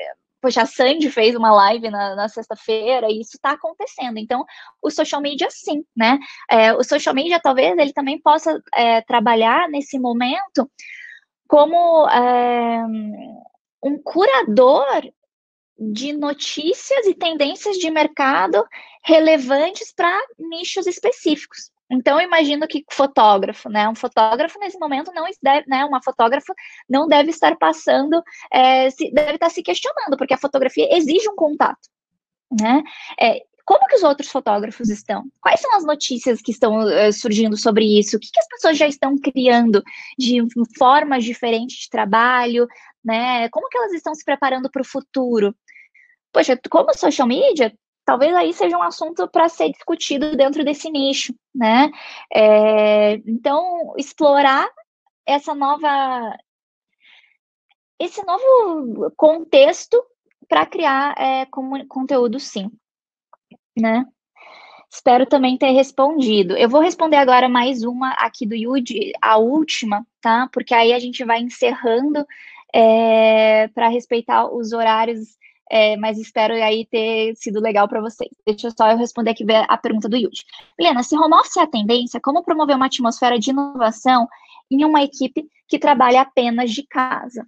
Poxa, 0.43 0.63
a 0.63 0.65
Sandy 0.65 1.09
fez 1.09 1.35
uma 1.35 1.53
live 1.53 1.89
na, 1.89 2.15
na 2.17 2.27
sexta-feira 2.27 3.07
e 3.09 3.21
isso 3.21 3.37
está 3.37 3.51
acontecendo. 3.51 4.17
Então, 4.17 4.43
o 4.81 4.91
social 4.91 5.21
media, 5.21 5.47
sim, 5.49 5.85
né? 5.95 6.19
É, 6.51 6.73
o 6.73 6.83
social 6.83 7.15
media, 7.15 7.39
talvez, 7.41 7.77
ele 7.77 7.93
também 7.93 8.19
possa 8.19 8.61
é, 8.75 8.99
trabalhar 9.03 9.69
nesse 9.69 9.97
momento 9.97 10.69
como 11.47 12.09
é, 12.09 12.83
um 13.81 13.97
curador 14.03 15.01
de 15.79 16.11
notícias 16.11 17.05
e 17.05 17.15
tendências 17.15 17.77
de 17.77 17.89
mercado 17.89 18.65
relevantes 19.01 19.93
para 19.95 20.19
nichos 20.37 20.87
específicos. 20.87 21.71
Então, 21.93 22.19
eu 22.19 22.25
imagino 22.25 22.67
que 22.67 22.83
fotógrafo, 22.89 23.69
né? 23.69 23.87
Um 23.87 23.93
fotógrafo 23.93 24.57
nesse 24.59 24.79
momento 24.79 25.11
não 25.13 25.25
deve, 25.41 25.67
né? 25.67 25.85
Uma 25.85 26.01
fotógrafa 26.01 26.53
não 26.89 27.07
deve 27.07 27.29
estar 27.29 27.55
passando, 27.57 28.21
é, 28.51 28.89
se, 28.89 29.11
deve 29.11 29.33
estar 29.33 29.49
se 29.49 29.61
questionando, 29.61 30.17
porque 30.17 30.33
a 30.33 30.37
fotografia 30.37 30.87
exige 30.97 31.29
um 31.29 31.35
contato, 31.35 31.87
né? 32.59 32.81
É, 33.21 33.41
como 33.63 33.85
que 33.85 33.95
os 33.95 34.03
outros 34.03 34.29
fotógrafos 34.29 34.89
estão? 34.89 35.23
Quais 35.39 35.61
são 35.61 35.75
as 35.77 35.85
notícias 35.85 36.41
que 36.41 36.51
estão 36.51 36.79
uh, 36.79 37.13
surgindo 37.13 37.55
sobre 37.55 37.85
isso? 37.99 38.17
O 38.17 38.19
que, 38.19 38.29
que, 38.31 38.39
as 38.39 38.47
pessoas 38.47 38.77
já 38.77 38.87
estão 38.87 39.15
criando 39.17 39.81
de 40.17 40.41
formas 40.77 41.23
diferentes 41.23 41.77
de 41.83 41.89
trabalho, 41.89 42.67
né? 43.05 43.47
Como 43.49 43.69
que 43.69 43.77
elas 43.77 43.93
estão 43.93 44.15
se 44.15 44.25
preparando 44.25 44.69
para 44.69 44.81
o 44.81 44.85
futuro? 44.85 45.55
Poxa, 46.33 46.59
como 46.69 46.91
social 46.97 47.27
media 47.27 47.71
talvez 48.05 48.35
aí 48.35 48.53
seja 48.53 48.77
um 48.77 48.83
assunto 48.83 49.27
para 49.27 49.49
ser 49.49 49.69
discutido 49.71 50.35
dentro 50.35 50.63
desse 50.63 50.89
nicho, 50.89 51.33
né? 51.53 51.91
É, 52.33 53.13
então, 53.27 53.93
explorar 53.97 54.69
essa 55.25 55.55
nova, 55.55 56.37
esse 57.99 58.23
novo 58.25 59.11
contexto 59.15 60.03
para 60.47 60.65
criar 60.65 61.15
é, 61.17 61.45
conteúdo, 61.87 62.39
sim, 62.39 62.69
né? 63.77 64.05
Espero 64.91 65.25
também 65.25 65.57
ter 65.57 65.71
respondido. 65.71 66.55
Eu 66.55 66.69
vou 66.69 66.79
responder 66.79 67.15
agora 67.15 67.49
mais 67.49 67.83
uma 67.83 68.11
aqui 68.11 68.45
do 68.45 68.53
Yudi, 68.53 69.11
a 69.19 69.37
última, 69.37 70.05
tá? 70.21 70.47
Porque 70.53 70.71
aí 70.71 70.93
a 70.93 70.99
gente 70.99 71.23
vai 71.25 71.39
encerrando 71.39 72.23
é, 72.71 73.67
para 73.69 73.87
respeitar 73.87 74.45
os 74.53 74.71
horários 74.71 75.35
é, 75.69 75.97
mas 75.97 76.17
espero 76.17 76.53
aí 76.53 76.85
ter 76.85 77.35
sido 77.35 77.59
legal 77.59 77.87
para 77.87 78.01
vocês. 78.01 78.29
Deixa 78.45 78.69
só 78.71 78.91
eu 78.91 78.97
responder 78.97 79.31
aqui 79.31 79.45
a 79.67 79.77
pergunta 79.77 80.09
do 80.09 80.17
Yudi. 80.17 80.43
Helena, 80.77 81.03
se 81.03 81.17
home 81.17 81.35
office 81.35 81.57
é 81.57 81.61
a 81.61 81.67
tendência, 81.67 82.19
como 82.21 82.43
promover 82.43 82.75
uma 82.75 82.87
atmosfera 82.87 83.39
de 83.39 83.49
inovação 83.49 84.27
em 84.69 84.83
uma 84.85 85.03
equipe 85.03 85.47
que 85.67 85.79
trabalha 85.79 86.21
apenas 86.21 86.71
de 86.71 86.85
casa? 86.87 87.47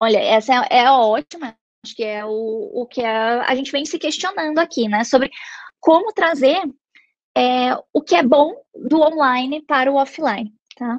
Olha, 0.00 0.18
essa 0.18 0.66
é, 0.66 0.80
é 0.80 0.90
ótima, 0.90 1.56
acho 1.84 1.94
que 1.94 2.02
é 2.02 2.24
o, 2.24 2.82
o 2.82 2.86
que 2.86 3.04
a, 3.04 3.42
a 3.46 3.54
gente 3.54 3.70
vem 3.70 3.84
se 3.84 3.98
questionando 3.98 4.58
aqui, 4.58 4.88
né? 4.88 5.04
Sobre 5.04 5.30
como 5.80 6.12
trazer 6.12 6.60
é, 7.36 7.74
o 7.92 8.02
que 8.02 8.16
é 8.16 8.22
bom 8.22 8.54
do 8.74 9.00
online 9.00 9.62
para 9.62 9.90
o 9.90 9.96
offline 9.96 10.52
tá? 10.82 10.98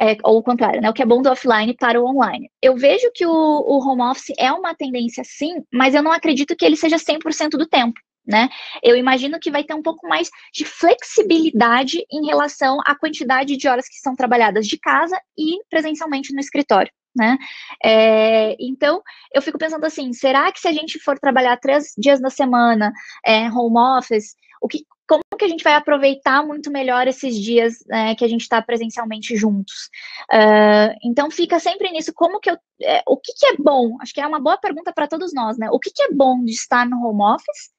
É, 0.00 0.16
ou 0.24 0.38
o 0.38 0.42
contrário, 0.42 0.80
né? 0.80 0.88
O 0.88 0.92
que 0.92 1.02
é 1.02 1.06
bom 1.06 1.20
do 1.20 1.30
offline 1.30 1.74
para 1.76 2.00
o 2.00 2.06
online. 2.06 2.50
Eu 2.62 2.76
vejo 2.76 3.10
que 3.14 3.26
o, 3.26 3.30
o 3.30 3.78
home 3.86 4.02
office 4.02 4.32
é 4.38 4.50
uma 4.50 4.74
tendência 4.74 5.22
sim, 5.24 5.62
mas 5.72 5.94
eu 5.94 6.02
não 6.02 6.12
acredito 6.12 6.56
que 6.56 6.64
ele 6.64 6.76
seja 6.76 6.96
100% 6.96 7.50
do 7.50 7.66
tempo. 7.66 8.00
Né? 8.26 8.48
Eu 8.82 8.94
imagino 8.94 9.40
que 9.40 9.50
vai 9.50 9.64
ter 9.64 9.72
um 9.72 9.82
pouco 9.82 10.06
mais 10.06 10.28
de 10.52 10.62
flexibilidade 10.62 12.04
em 12.12 12.26
relação 12.26 12.78
à 12.84 12.94
quantidade 12.94 13.56
de 13.56 13.66
horas 13.66 13.88
que 13.88 13.98
são 14.00 14.14
trabalhadas 14.14 14.66
de 14.66 14.78
casa 14.78 15.18
e 15.36 15.58
presencialmente 15.70 16.34
no 16.34 16.40
escritório. 16.40 16.92
Né? 17.16 17.38
É, 17.82 18.54
então, 18.60 19.02
eu 19.34 19.40
fico 19.40 19.56
pensando 19.56 19.84
assim: 19.84 20.12
será 20.12 20.52
que 20.52 20.60
se 20.60 20.68
a 20.68 20.72
gente 20.72 20.98
for 20.98 21.18
trabalhar 21.18 21.56
três 21.56 21.94
dias 21.96 22.20
na 22.20 22.28
semana, 22.28 22.92
é, 23.24 23.50
home 23.50 23.78
office, 23.96 24.34
o 24.60 24.68
que, 24.68 24.84
como 25.08 25.22
que 25.38 25.44
a 25.44 25.48
gente 25.48 25.64
vai 25.64 25.72
aproveitar 25.72 26.46
muito 26.46 26.70
melhor 26.70 27.08
esses 27.08 27.34
dias 27.34 27.78
né, 27.86 28.14
que 28.14 28.24
a 28.24 28.28
gente 28.28 28.42
está 28.42 28.60
presencialmente 28.60 29.34
juntos? 29.34 29.88
Uh, 30.30 30.94
então 31.02 31.30
fica 31.30 31.58
sempre 31.58 31.90
nisso, 31.90 32.12
como 32.14 32.38
que 32.38 32.50
eu, 32.50 32.58
é, 32.82 33.02
o 33.06 33.16
que, 33.16 33.32
que, 33.32 33.46
é 33.46 33.56
bom? 33.56 33.96
Acho 34.02 34.12
que 34.12 34.20
é 34.20 34.26
uma 34.26 34.38
boa 34.38 34.58
pergunta 34.58 34.92
para 34.92 35.08
todos 35.08 35.32
nós, 35.32 35.56
né? 35.56 35.68
O 35.70 35.80
que, 35.80 35.90
que, 35.90 36.02
é 36.02 36.12
bom 36.12 36.44
de 36.44 36.52
estar 36.52 36.86
no 36.86 36.98
home 37.04 37.22
office 37.22 37.70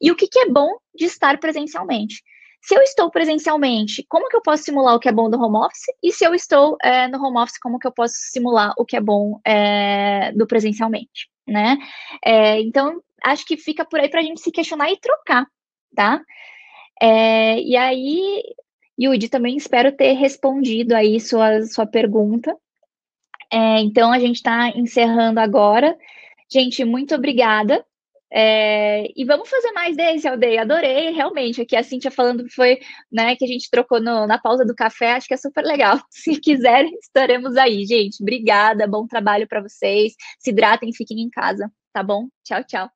e 0.00 0.12
o 0.12 0.16
que, 0.16 0.28
que 0.28 0.38
é 0.38 0.48
bom 0.48 0.70
de 0.94 1.06
estar 1.06 1.38
presencialmente? 1.38 2.22
Se 2.62 2.74
eu 2.74 2.82
estou 2.82 3.10
presencialmente, 3.10 4.04
como 4.08 4.28
que 4.28 4.36
eu 4.36 4.42
posso 4.42 4.62
simular 4.62 4.94
o 4.94 5.00
que 5.00 5.08
é 5.08 5.12
bom 5.12 5.28
do 5.28 5.40
home 5.40 5.58
office? 5.58 5.86
E 6.02 6.12
se 6.12 6.24
eu 6.24 6.34
estou 6.34 6.76
é, 6.82 7.08
no 7.08 7.22
home 7.24 7.38
office, 7.38 7.58
como 7.58 7.78
que 7.78 7.86
eu 7.86 7.92
posso 7.92 8.14
simular 8.32 8.72
o 8.78 8.84
que 8.84 8.96
é 8.96 9.00
bom 9.00 9.40
é, 9.44 10.32
do 10.32 10.46
presencialmente, 10.46 11.28
né? 11.46 11.78
É, 12.24 12.60
então, 12.60 13.00
acho 13.24 13.44
que 13.44 13.56
fica 13.56 13.84
por 13.84 13.98
aí 13.98 14.08
para 14.08 14.20
a 14.20 14.22
gente 14.22 14.40
se 14.40 14.52
questionar 14.52 14.90
e 14.90 15.00
trocar, 15.00 15.46
tá? 15.94 16.20
É, 17.00 17.60
e 17.60 17.76
aí, 17.76 18.42
Yudi, 19.00 19.28
também 19.28 19.56
espero 19.56 19.92
ter 19.96 20.12
respondido 20.14 20.94
aí 20.94 21.20
sua, 21.20 21.62
sua 21.62 21.86
pergunta. 21.86 22.56
É, 23.52 23.80
então, 23.80 24.12
a 24.12 24.18
gente 24.18 24.36
está 24.36 24.70
encerrando 24.70 25.40
agora. 25.40 25.96
Gente, 26.52 26.84
muito 26.84 27.14
obrigada 27.14 27.84
É, 28.32 29.06
e 29.16 29.24
vamos 29.24 29.48
fazer 29.48 29.72
mais 29.72 29.96
desse, 29.96 30.28
Aldeia. 30.28 30.62
Adorei, 30.62 31.12
realmente. 31.12 31.62
Aqui 31.62 31.76
a 31.76 31.82
Cintia 31.84 32.10
falando 32.10 32.44
foi, 32.54 32.80
né, 33.12 33.36
que 33.36 33.44
a 33.44 33.48
gente 33.48 33.70
trocou 33.70 34.00
no, 34.00 34.26
na 34.26 34.38
pausa 34.38 34.64
do 34.66 34.74
café, 34.74 35.12
acho 35.14 35.28
que 35.28 35.34
é 35.34 35.38
super 35.38 35.64
legal. 35.64 35.98
Se 36.10 36.40
quiserem, 36.40 36.92
estaremos 37.00 37.56
aí, 37.56 37.86
gente. 37.86 38.22
Obrigada, 38.22 38.86
bom 38.88 39.06
trabalho 39.06 39.48
para 39.48 39.62
vocês. 39.62 40.14
Se 40.40 40.50
hidratem, 40.50 40.92
fiquem 40.94 41.20
em 41.22 41.30
casa, 41.30 41.70
tá 41.92 42.02
bom? 42.02 42.28
Tchau, 42.44 42.64
tchau. 42.64 42.95